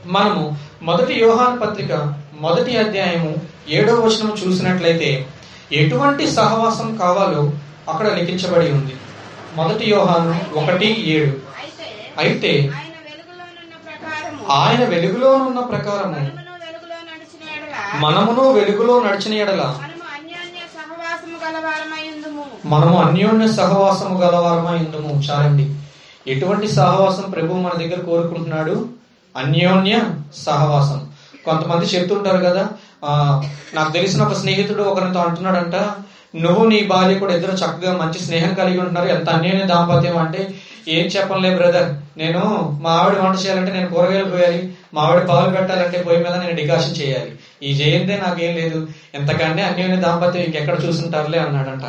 మనము 0.05 0.57
మొదటి 0.81 1.13
యోహాన్ 1.13 1.61
పత్రిక 1.61 2.13
మొదటి 2.41 2.77
అధ్యాయము 2.77 3.35
ఏడవ 3.69 3.95
వచనం 3.95 4.35
చూసినట్లయితే 4.47 5.25
ఎటువంటి 5.71 6.31
సహవాసం 6.31 6.97
కావాలో 6.97 7.51
అక్కడ 7.89 8.07
లిఖించబడి 8.17 8.67
ఉంది. 8.77 8.93
మొదటి 9.57 9.85
యోహాను 9.91 10.33
ఒకటి 10.59 10.89
ఏడు. 11.15 11.33
అయితే 12.21 12.51
ఆయన 14.57 14.83
వెలుగులోనున్న 14.91 15.59
ప్రకారము 15.71 16.13
ప్రకారము 16.15 16.37
మనమును 18.03 18.43
వెలుగులో 18.57 18.95
నడిచిన 19.03 19.33
యెడల 19.33 19.53
ఎడల 19.53 19.63
మనము 22.65 22.97
అన్యోన్య 23.05 23.47
సహవాసము 23.57 24.15
గలవారమై 24.21 24.77
ఉందుము 24.85 25.13
చాలండి. 25.27 25.65
ఎటువంటి 26.31 26.67
సహవాసం 26.79 27.25
ప్రభు 27.29 27.59
మన 27.65 27.73
దగ్గర 27.81 27.99
కోరుకుంటున్నాడు? 28.09 28.75
అన్యోన్య 29.35 29.95
సహవాసం. 30.45 30.99
కొంతమంది 31.45 31.85
చెప్తుంటారు 31.85 32.41
కదా 32.47 32.63
నాకు 33.73 33.91
తెలిసిన 33.91 34.21
ఒక 34.23 34.33
స్నేహితుడు 34.33 34.83
ఒకరితో 34.83 35.19
అంటున్నాడంట 35.19 35.75
నువ్వు 36.35 36.65
నీ 36.65 36.83
భార్య 36.83 37.15
కూడా 37.15 37.33
ఇద్దరు 37.33 37.51
చక్కగా 37.51 37.97
మంచి 37.97 38.19
స్నేహం 38.19 38.53
కలిగి 38.53 38.79
ఉంటున్నారు. 38.79 39.07
ఎంత 39.07 39.29
అన్యోన్య 39.29 39.65
దాంపత్యం 39.65 40.17
అంటే 40.17 40.55
ఏం 40.87 41.05
చెప్పనులే 41.05 41.55
బ్రదర్ 41.55 42.19
నేను 42.19 42.77
మా 42.81 42.89
ఆవిడ 42.89 43.17
వంట 43.17 43.35
చేయాలంటే 43.35 43.71
నేను 43.71 43.87
కూరగాయలు 43.87 44.25
పోయాలి 44.25 44.73
మా 44.93 45.01
ఆవిడ 45.01 45.23
పాలు 45.23 45.49
పెట్టాలంటే 45.49 46.03
పొయ్యి 46.03 46.23
మీద 46.23 46.33
నేను 46.33 46.55
డికాషన్ 46.55 47.01
చేయాలి. 47.01 47.31
ఈ 47.63 47.73
చేయందే 47.73 48.17
నాకేం 48.17 48.55
లేదు. 48.55 48.87
ఎంతకంటే 49.15 49.63
అన్యోన్య 49.63 49.95
దాంపత్యం 49.95 50.43
ఇంకెక్కడ 50.43 50.85
చూసుంటారులే 50.85 51.39
అన్నాడంట. 51.39 51.81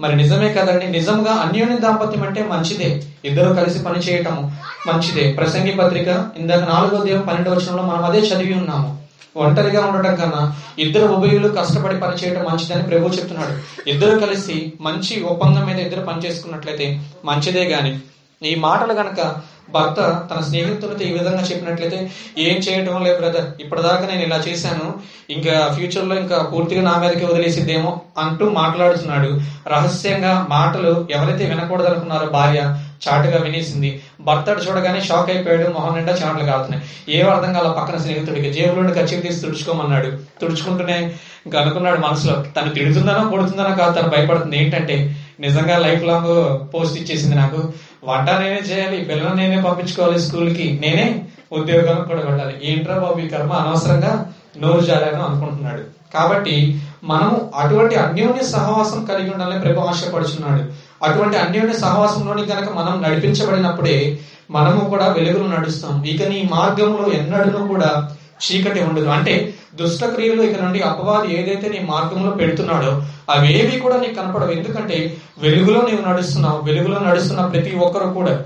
మరి 0.00 0.16
నిజమే 0.16 0.52
కదండి. 0.52 0.88
నిజంగా 0.88 1.32
అన్యోన్య 1.32 1.76
దాంపత్యం 1.76 2.22
అంటే 2.22 2.42
మంచిదే. 2.42 3.02
ఇద్దరు 3.24 3.54
కలిసి 3.54 3.78
పని 3.78 3.98
చేయటము 3.98 4.52
మంచిదే. 4.86 5.32
ప్రసంగి 5.32 5.72
పత్రిక 5.72 6.28
ఇందాక 6.36 6.60
నాలుగో 6.60 7.04
దేవం 7.04 7.20
పన్నెండు 7.20 7.50
వచనంలో 7.50 7.82
మనం 7.82 8.04
అదే 8.04 8.18
చదివి 8.18 8.54
ఉన్నాము. 8.54 9.01
ఒంటరిగా 9.36 9.86
ఉండటం 9.86 10.14
కన్నా 10.14 10.54
ఇద్దరు 10.78 11.06
ఉభయులు 11.06 11.48
కష్టపడి 11.48 12.00
పనిచేయడం 12.00 12.44
మంచిదని 12.44 12.82
ప్రభు 12.82 13.08
చెప్తున్నాడు. 13.08 13.88
ఇద్దరు 13.88 14.18
కలిసి 14.18 14.72
మంచి 14.80 15.22
ఒప్పందం 15.22 15.66
మీద 15.66 15.78
ఇద్దరు 15.78 16.00
పని 16.00 16.26
చేసుకున్నట్లయితే 16.26 17.00
మంచిదే 17.24 17.64
గాని. 17.64 17.98
ఈ 18.42 18.54
మాటలు 18.54 18.92
గనక 18.92 19.34
భర్త 19.70 20.26
తన 20.30 20.40
స్నేహితులతో 20.40 21.04
ఈ 21.04 21.12
విధంగా 21.12 21.42
చెప్పినట్లయితే 21.42 22.10
ఏం 22.38 22.56
చేయటం 22.56 23.04
లేదు 23.04 23.20
బ్రదర్. 23.20 23.62
ఇప్పటిదాకా 23.62 24.06
నేను 24.06 24.22
ఇలా 24.22 24.36
చేశాను. 24.48 24.94
ఇంకా 25.30 25.72
ఫ్యూచర్లో 25.74 26.16
ఇంకా 26.16 26.38
పూర్తిగా 26.38 26.82
నా 26.82 26.98
మీదకి 26.98 27.24
వదిలేసిద్దేమో 27.26 28.00
అంటూ 28.18 28.48
మాట్లాడుతున్నాడు. 28.48 29.40
రహస్యంగా 29.68 30.46
మాటలు 30.50 31.06
ఎవరైతే 31.10 31.44
వినకూడదనుకున్నారో 31.46 32.26
భార్య 32.26 32.76
చాటుగా 33.08 33.38
వినేసింది. 33.38 34.02
భర్తడు 34.20 34.60
చూడగానే 34.60 35.00
షాక్ 35.00 35.30
అయిపోయాడు 35.30 35.70
మొహం 35.70 35.94
నిండా 35.96 36.12
చాటలు 36.12 36.46
కాలుతున్నాయి. 36.46 36.82
ఏం 37.08 37.30
అర్థం 37.30 37.52
కాల 37.52 37.68
పక్కన 37.68 37.96
స్నేహితుడికి? 37.96 38.52
జేబులోని 38.52 38.94
ఖర్చు 38.94 39.20
తీసి 39.20 39.40
తుడుచుకోమన్నాడు. 39.40 40.06
తుడుచుకుంటూనే 40.10 41.12
ఇంకా 41.46 41.60
అనుకున్నాడు 41.60 42.00
మనసులో 42.00 42.44
తను 42.56 42.70
తిడుతుందనో 42.70 43.30
కొడుతుందనో 43.30 43.74
కాదు 43.74 44.00
తను 44.00 44.08
భయపడుతుంది. 44.08 44.64
ఏంటంటే 44.64 45.16
నిజంగా 45.40 45.78
లైఫ్ 45.78 46.04
లాంగ్ 46.04 46.58
పోస్ట్ 46.74 46.98
ఇచ్చేసింది 46.98 47.36
నాకు. 47.36 47.72
వంట 48.04 48.30
నేనే 48.30 48.56
చేయాలి 48.56 48.96
పిల్లలు 48.96 49.34
నేనే 49.34 49.62
పంపించుకోవాలి 49.62 50.20
స్కూల్కి. 50.20 50.80
నేనే 50.82 51.24
ఉద్యోగం 51.52 52.04
కూడా 52.04 52.20
వెళ్ళాలి. 52.20 52.60
ఏంట్రా 52.64 52.98
బాబు 52.98 53.18
ఈ 53.18 53.28
కర్మ? 53.28 53.52
అనవసరంగా 53.52 54.32
నోరు 54.60 54.80
జారాను 54.80 55.24
అనుకుంటున్నాడు. 55.24 55.82
కాబట్టి 56.14 56.80
మనం 57.04 57.50
అటువంటి 57.56 57.94
అన్యోన్య 57.94 58.46
సహవాసం 58.46 59.04
కలిగి 59.04 59.30
ఉండాలని 59.30 59.60
ప్రభు 59.60 59.80
ఆశపడుచున్నాడు. 59.80 60.81
అటువంటి 61.02 61.36
అన్యోన్య 61.36 61.72
సహవాసంలోని 61.72 62.46
కనుక 62.46 62.72
మనం 62.72 63.02
నడిపించబడినప్పుడే 63.02 64.18
మనము 64.50 64.90
కూడా 64.90 65.06
వెలుగులో 65.06 65.46
నడుస్తాం. 65.46 66.04
ఇక 66.04 66.28
నీ 66.28 66.48
మార్గంలో 66.52 67.12
ఎన్నడూ 67.12 67.58
కూడా 67.58 68.16
చీకటి 68.44 68.80
ఉండదు. 68.80 69.06
అంటే 69.06 69.54
దుష్ట 69.74 70.04
క్రియలు 70.04 70.42
ఇక 70.42 70.62
నుండి 70.62 70.80
అపవాది 70.80 71.40
ఏదైతే 71.40 71.68
నీ 71.68 71.86
మార్గంలో 71.90 72.30
పెడుతున్నాడో 72.30 73.02
అవేవి 73.30 73.80
కూడా 73.80 73.96
నీకు 73.96 74.14
కనపడవు. 74.14 74.50
ఎందుకంటే 74.50 75.16
వెలుగులో 75.38 75.82
నీవు 75.90 76.08
నడుస్తున్నావు. 76.08 76.60
వెలుగులో 76.64 76.98
నడుస్తున్న 76.98 77.46
ప్రతి 77.46 77.76
ఒక్కరు 77.76 78.08
కూడా 78.08 78.44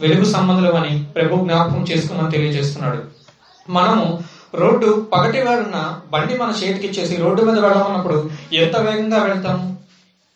వెలుగు 0.00 0.24
సంబంధులు 0.24 0.72
అని 0.72 1.04
ప్రభు 1.04 1.44
జ్ఞాపకం 1.44 1.86
చేసుకున్నాను 1.90 2.30
తెలియజేస్తున్నాడు. 2.30 2.98
మనము 3.70 4.22
రోడ్డు 4.54 5.06
పగటి 5.14 5.40
వేళన 5.40 5.96
బండి 6.12 6.38
మన 6.38 6.52
చేతికి 6.64 6.86
ఇచ్చేసి 6.86 7.16
రోడ్డు 7.16 7.42
మీద 7.42 7.58
వెళ్ళమన్నప్పుడు 7.58 8.30
ఎంత 8.52 8.76
వేగంగా 8.76 9.22
వెళ్తాము 9.22 9.73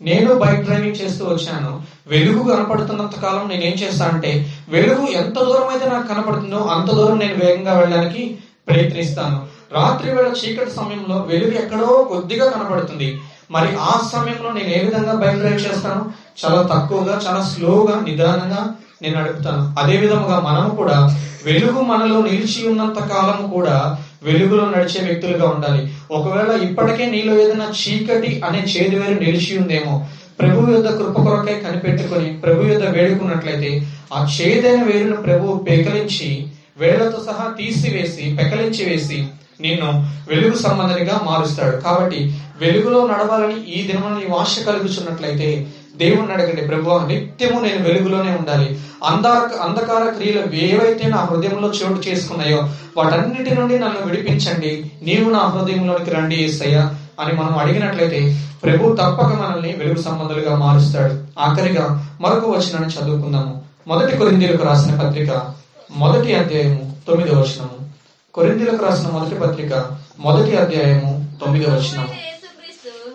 నేను 0.00 0.34
బైక్ 0.34 0.62
డ్రైవింగ్ 0.62 1.04
చేస్తూ 1.04 1.24
వచ్చాను. 1.24 1.80
వెలుగు 2.06 2.42
కనపడుతున్నంత 2.50 3.14
కాలం 3.18 3.48
నేను 3.48 3.62
ఏం 3.62 3.72
చేస్తానంటే 3.72 4.52
వెలుగు 4.68 5.06
ఎంత 5.06 5.38
దూరం 5.38 5.68
అయితే 5.68 5.86
నాకు 5.86 6.08
కనపడుతుందో 6.08 6.56
అంత 6.56 6.90
దూరం 6.90 7.18
నేను 7.18 7.34
వేగంగా 7.34 7.78
వెళ్ళడానికి 7.78 8.38
ప్రయత్నిస్తాను. 8.68 9.46
రాత్రి 9.72 10.10
వేళ 10.10 10.26
చీకటి 10.26 10.70
సమయంలో 10.70 11.16
వెలుగు 11.28 11.50
ఎక్కడో 11.50 12.08
కొద్దిగా 12.10 12.50
కనపడుతుంది. 12.50 13.20
మరి 13.50 13.68
ఆ 13.80 14.08
సమయంలో 14.12 14.52
నేను 14.52 14.68
ఏ 14.68 14.84
విధంగా 14.84 15.14
బైక్ 15.14 15.38
డ్రైవ్ 15.38 15.66
చేస్తాను? 15.66 16.10
చాలా 16.44 16.62
తక్కువగా 16.62 17.20
చాలా 17.26 17.42
స్లోగా 17.42 18.00
నిదానంగా 18.00 18.74
నేను 19.02 19.20
నడుపుతాను. 19.20 19.74
అదే 19.78 19.96
విధముగా 19.96 20.40
మనము 20.40 20.70
కూడా 20.74 21.18
వెలుగు 21.44 21.80
మనలో 21.80 22.22
నిలిచి 22.22 22.68
ఉన్నంత 22.68 22.98
కాలం 22.98 23.50
కూడా 23.50 23.98
వెలుగులో 24.22 24.64
నడిచే 24.70 25.04
వ్యక్తులుగా 25.04 25.48
ఉండాలి. 25.48 25.94
ఒకవేళ 26.10 26.50
ఇప్పటికే 26.62 27.06
నీలో 27.06 27.32
ఏదైనా 27.42 27.72
చీకటి 27.80 28.40
అనే 28.44 28.58
చేదు 28.58 28.96
వేరు 28.96 29.18
నిలిచి 29.20 29.58
ఉందేమో 29.58 29.94
ప్రభు 30.40 30.70
యొద్ద 30.70 30.88
కృప 30.98 31.16
కొరకై 31.22 31.54
కనిపెట్టుకొని 31.54 32.28
ప్రభు 32.40 32.68
యొద్ద 32.68 32.84
వేడుకున్నట్లయితే 32.88 33.70
ఆ 34.12 34.28
చేదైన 34.36 34.82
వేరును 34.82 35.22
ప్రభు 35.22 35.56
పెకలించి 35.68 36.46
వేళ్ళతో 36.78 37.24
సహా 37.24 37.54
తీసివేసి 37.58 38.36
పెకలించి 38.38 38.84
వేసి 38.84 39.18
నిన్ను 39.60 39.88
వెలుగు 40.28 40.56
సంబంధనిగా 40.56 41.20
మారుస్తాడు. 41.24 41.76
కాబట్టి 41.80 42.20
వెలుగులో 42.60 43.06
నడవాలని 43.06 43.58
ఈ 43.64 43.86
దినమున 43.86 44.18
నీ 44.18 44.26
ఆశ 44.38 44.62
కలుగుచున్నట్లయితే 44.66 45.48
దేవుణ్ణి 45.98 46.32
అడగండి 46.32 46.62
ప్రభు 46.62 47.06
నిత్యము 47.06 47.60
నేను 47.60 47.82
వెలుగులోనే 47.82 48.30
ఉండాలి. 48.30 48.80
అంధార 49.04 49.62
అంధకార 49.62 50.10
క్రియలు 50.10 50.54
ఏవైతే 50.54 51.08
నా 51.08 51.16
హృదయంలో 51.16 51.68
చోటు 51.68 52.08
చేసుకున్నాయో 52.08 52.70
వాటన్నిటి 52.96 53.54
నుండి 53.54 53.78
నన్ను 53.78 54.06
విడిపించండి. 54.06 54.92
నీవు 55.02 55.30
నా 55.30 55.38
హృదయంలోనికి 55.38 56.10
రండి 56.10 56.36
ఏసయ్యా 56.36 56.94
అని 57.20 57.32
మనం 57.32 57.58
అడిగినట్లయితే 57.58 58.44
ప్రభు 58.64 58.92
తప్పక 58.92 59.32
మనల్ని 59.32 59.74
వెలుగు 59.78 60.02
సంబంధులుగా 60.02 60.56
మారుస్తాడు. 60.56 61.40
ఆఖరిగా 61.40 62.16
మరొక 62.20 62.48
వచనాన్ని 62.48 62.88
చదువుకుందాము. 62.88 63.62
మొదటి 63.86 64.16
కొరిందీలకు 64.16 64.64
రాసిన 64.64 65.00
పత్రిక 65.00 65.52
మొదటి 65.96 66.34
అధ్యాయము 66.34 66.96
తొమ్మిదో 67.08 67.36
వచనము. 67.36 67.88
కొరిందీలకు 68.34 68.84
రాసిన 68.86 69.08
మొదటి 69.08 69.34
పత్రిక 69.34 69.84
మొదటి 70.18 70.56
అధ్యాయము 70.56 71.38
తొమ్మిదో 71.44 71.70
వచనము. 71.70 72.08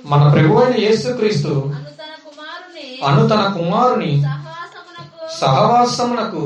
మన 0.05 0.31
ప్రభు 0.31 0.55
అయిన 0.55 0.83
యేసుక్రీస్తు 0.83 1.73
అను 3.05 3.27
తన 3.27 3.53
కుమారుని 3.57 4.21
సహవాసమునకు 5.41 6.39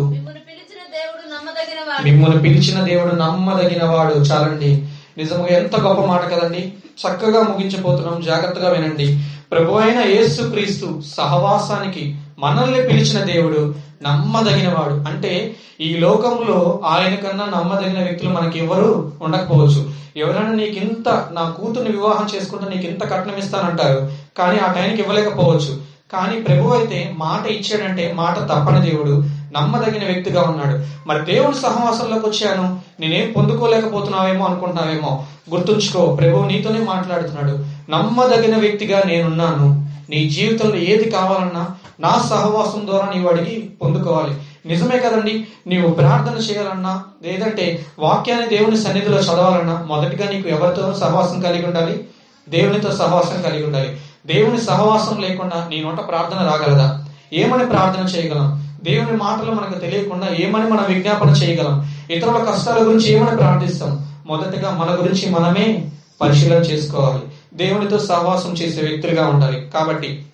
మిమ్మల్ని 2.04 2.39
పిలిచిన 2.39 2.84
దేవుడు 2.84 3.15
నమ్మదగిన 3.15 3.84
వాడు 3.84 4.13
చాలండి. 4.13 4.88
నిజంగా 5.17 5.48
ఎంత 5.48 5.80
గొప్ప 5.80 6.02
మాట 6.02 6.22
కదండి. 6.22 6.74
చక్కగా 7.02 7.41
ముగించబోతున్నాం. 7.41 8.22
జాగ్రత్తగా 8.22 8.70
వినండి. 8.70 9.24
ప్రభు 9.52 9.74
అయిన 9.74 10.00
యేసు 10.00 10.41
క్రీస్తు 10.41 11.02
సహవాసానికి 11.17 12.15
మనల్ని 12.39 12.82
పిలిచిన 12.82 13.24
దేవుడు 13.24 13.76
నమ్మదగిన 14.02 14.70
వాడు 14.70 14.93
అంటే 14.93 15.56
ఈ 15.82 15.98
లోకంలో 15.98 16.82
ఆయన 16.86 17.15
కన్నా 17.15 17.46
నమ్మదగిన 17.46 18.04
వ్యక్తులు 18.04 18.30
మనకి 18.30 18.60
ఎవరు 18.60 19.12
ఉండకపోవచ్చు. 19.22 19.91
ఎవరైనా 20.17 20.52
నీకు 20.52 20.76
ఇంత 20.76 21.10
నా 21.10 21.50
కూతుర్ని 21.50 21.91
వివాహం 21.91 22.28
చేసుకుంటే 22.36 22.76
నీకు 22.76 22.88
ఇంత 22.88 23.12
కట్నం 23.12 23.38
ఇస్తానంటారు. 23.38 24.12
కానీ 24.38 24.60
ఆ 24.60 24.72
టైంకి 24.72 25.02
ఇవ్వలేకపోవచ్చు. 25.02 25.87
కానీ 26.13 26.41
ప్రభు 26.41 26.70
అయితే 26.70 27.13
మాట 27.17 27.48
ఇచ్చాడంటే 27.48 28.13
మాట 28.15 28.39
తప్పని 28.39 28.91
దేవుడు 28.91 29.24
నమ్మదగిన 29.54 30.06
వ్యక్తిగా 30.06 30.41
ఉన్నాడు. 30.41 30.86
మరి 31.08 31.34
దేవుడి 31.34 31.58
సహవాసంలోకి 31.58 32.30
వచ్చాను 32.30 32.80
నేనేం 33.00 33.34
పొందుకోలేకపోతున్నావేమో 33.38 34.46
అనుకుంటున్నావేమో 34.46 35.24
గుర్తుంచుకో 35.50 36.15
ప్రభు 36.15 36.46
నీతోనే 36.46 36.80
మాట్లాడుతున్నాడు. 36.80 37.65
నమ్మదగిన 37.91 38.58
వ్యక్తిగా 38.58 39.04
నేనున్నాను. 39.06 39.88
నీ 40.10 40.30
జీవితంలో 40.30 40.76
ఏది 40.76 41.10
కావాలన్నా 41.10 41.67
నా 42.00 42.26
సహవాసం 42.30 42.88
ద్వారా 42.88 43.13
నీవు 43.15 43.30
అడిగి 43.30 43.70
పొందుకోవాలి. 43.82 44.36
నిజమే 44.65 45.00
కదండి 45.00 45.48
నీవు 45.67 45.91
ప్రార్థన 45.93 46.38
చేయాలన్నా 46.38 47.04
లేదంటే 47.26 47.86
వాక్యాన్ని 48.00 48.58
దేవుని 48.58 48.78
సన్నిధిలో 48.78 49.17
చదవాలన్నా 49.17 49.86
మొదటిగా 49.88 50.30
నీకు 50.30 50.50
ఎవరితో 50.50 50.93
సహవాసం 50.93 51.39
కలిగి 51.41 51.65
ఉండాలి? 51.65 52.04
దేవునితో 52.50 52.91
సహవాసం 52.91 53.41
కలిగి 53.41 53.65
ఉండాలి. 53.65 53.98
దేవుని 54.28 54.62
సహవాసం 54.62 55.22
లేకుండా 55.22 55.68
నీ 55.70 55.84
నోట 55.84 56.08
ప్రార్థన 56.08 56.38
రాగలదా? 56.38 57.06
ఏమని 57.34 57.66
ప్రార్థన 57.66 58.18
చేయగలం? 58.18 58.78
దేవుని 58.84 59.18
మాటలు 59.18 59.52
మనకు 59.52 59.80
తెలియకుండా 59.80 60.28
ఏమని 60.28 60.63
మనం 60.63 60.86
విజ్ఞాపన 60.88 61.30
చేయగలం? 61.30 61.88
ఇతరుల 62.12 62.44
కష్టాల 62.44 62.84
గురించి 62.84 63.13
ఏమని 63.13 63.38
ప్రార్థిస్తాం? 63.38 64.08
మొదటగా 64.26 64.72
మన 64.72 65.04
గురించి 65.04 65.30
మనమే 65.30 65.90
పరిశీలన 66.22 66.62
చేసుకోవాలి. 66.62 67.22
దేవునితో 67.54 68.00
సహవాసం 68.00 68.54
చేసే 68.54 68.82
వ్యక్తులుగా 68.82 69.28
ఉండాలి. 69.28 69.72
కాబట్టి 69.74 70.26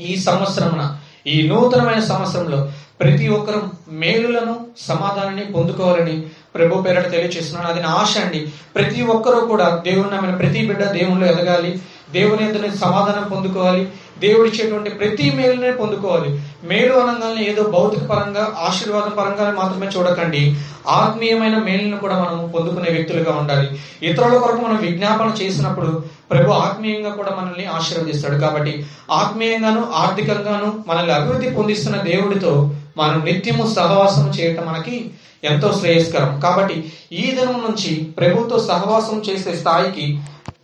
ఈ 0.00 0.16
సంవత్సరమున 0.16 0.96
ఈ 1.26 1.48
నూతనమైన 1.48 2.00
సంవత్సరంలో 2.00 2.72
ప్రతి 3.00 3.28
ఒక్కరూ 3.28 3.62
మేలులను 3.92 4.66
సమాధానాన్ని 4.78 5.44
పొందుకోవాలని 5.44 6.22
ప్రభు 6.54 6.82
పేరట 6.82 7.10
తెలియచేస్తున్నాను. 7.10 7.68
అది 7.68 7.82
నా 7.82 7.88
ఆశ 7.88 8.18
అండి. 8.18 8.52
ప్రతి 8.74 9.02
ఒక్కరూ 9.02 9.40
కూడా 9.40 9.82
దేవుని 9.84 10.16
నమ్మిన 10.16 10.36
ప్రతి 10.36 10.66
బిడ్డ 10.66 10.84
దేవునిలో 10.84 11.26
ఎదగాలి. 11.26 11.82
దేవుని 12.12 12.48
ఎదురు 12.48 12.76
సమాధానం 12.76 13.28
పొందుకోవాలి. 13.36 13.88
దేవుడిచ్చేటువంటి 14.18 14.90
ప్రతి 14.90 15.32
మేలునే 15.36 15.70
పొందుకోవాలి. 15.70 16.42
మేలు 16.64 16.94
అనగానే 16.94 17.44
ఏదో 17.44 17.62
భౌతిక 17.62 18.04
పరంగా 18.04 18.54
ఆశీర్వాదం 18.58 19.10
పరంగానే 19.10 19.56
మాత్రమే 19.56 19.86
చూడకండి. 19.86 20.56
ఆత్మీయమైన 20.88 21.58
మేలును 21.58 21.96
కూడా 21.96 22.18
మనం 22.18 22.48
పొందుకునే 22.48 22.90
వ్యక్తులుగా 22.90 23.36
ఉండాలి. 23.36 23.80
ఇతరుల 24.02 24.36
కొరకు 24.38 24.60
మనం 24.60 24.76
విజ్ఞాపన 24.76 25.34
చేసినప్పుడు 25.42 26.02
ప్రభు 26.30 26.50
ఆత్మీయంగా 26.50 27.10
కూడా 27.10 27.30
మనల్ని 27.30 27.66
ఆశీర్వదిస్తాడు 27.66 28.38
కాబట్టి 28.38 28.86
ఆత్మీయంగాను 29.10 29.90
ఆర్థికంగాను 29.94 30.84
మనల్ని 30.86 31.12
అభివృద్ధి 31.12 31.50
పొందిస్తున్న 31.50 31.96
దేవుడితో 31.96 32.74
మనం 32.96 33.24
నిత్యము 33.24 33.74
సహవాసం 33.74 34.30
చేయటం 34.30 34.66
మనకి 34.66 35.10
ఎంతో 35.44 35.72
శ్రేయస్కరం. 35.80 36.40
కాబట్టి 36.40 36.92
ఈ 37.12 37.30
దినం 37.30 37.52
నుంచి 37.52 38.04
ప్రభుతో 38.04 38.58
సహవాసం 38.58 39.22
చేసే 39.30 39.56
స్థాయికి 39.56 40.20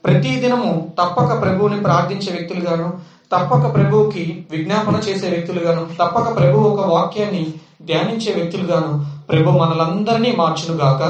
ప్రతి 0.07 0.33
దినము 0.41 0.71
తప్పక 0.99 1.31
ప్రభువుని 1.43 1.79
ప్రార్థించే 1.81 2.31
వ్యక్తులుగాను 2.33 2.89
తప్పక 3.33 3.65
ప్రభువుకి 3.75 4.25
విజ్ఞాపన 4.51 4.97
చేసే 5.09 5.27
వ్యక్తులుగాను 5.29 5.83
తప్పక 5.99 6.27
ప్రభు 6.37 6.59
ఒక 6.69 6.83
వాక్యాన్ని 6.89 7.45
ధ్యానించే 7.83 8.31
వ్యక్తులుగాను 8.35 8.93
ప్రభు 9.29 9.57
మనలందరినీ 9.59 10.31
మార్చును 10.37 10.77
గాక 10.77 11.03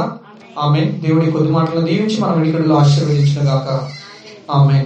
ఆమె 0.59 0.83
దేవుడి 1.01 1.33
కొద్ది 1.33 1.51
మాటలను 1.53 1.87
దీవించి 1.87 2.17
మన 2.21 2.33
వెనుకడిలో 2.33 2.77
ఆశీర్వదించిన 2.77 3.43
గాక 3.49 3.69
ఆమె 4.53 4.79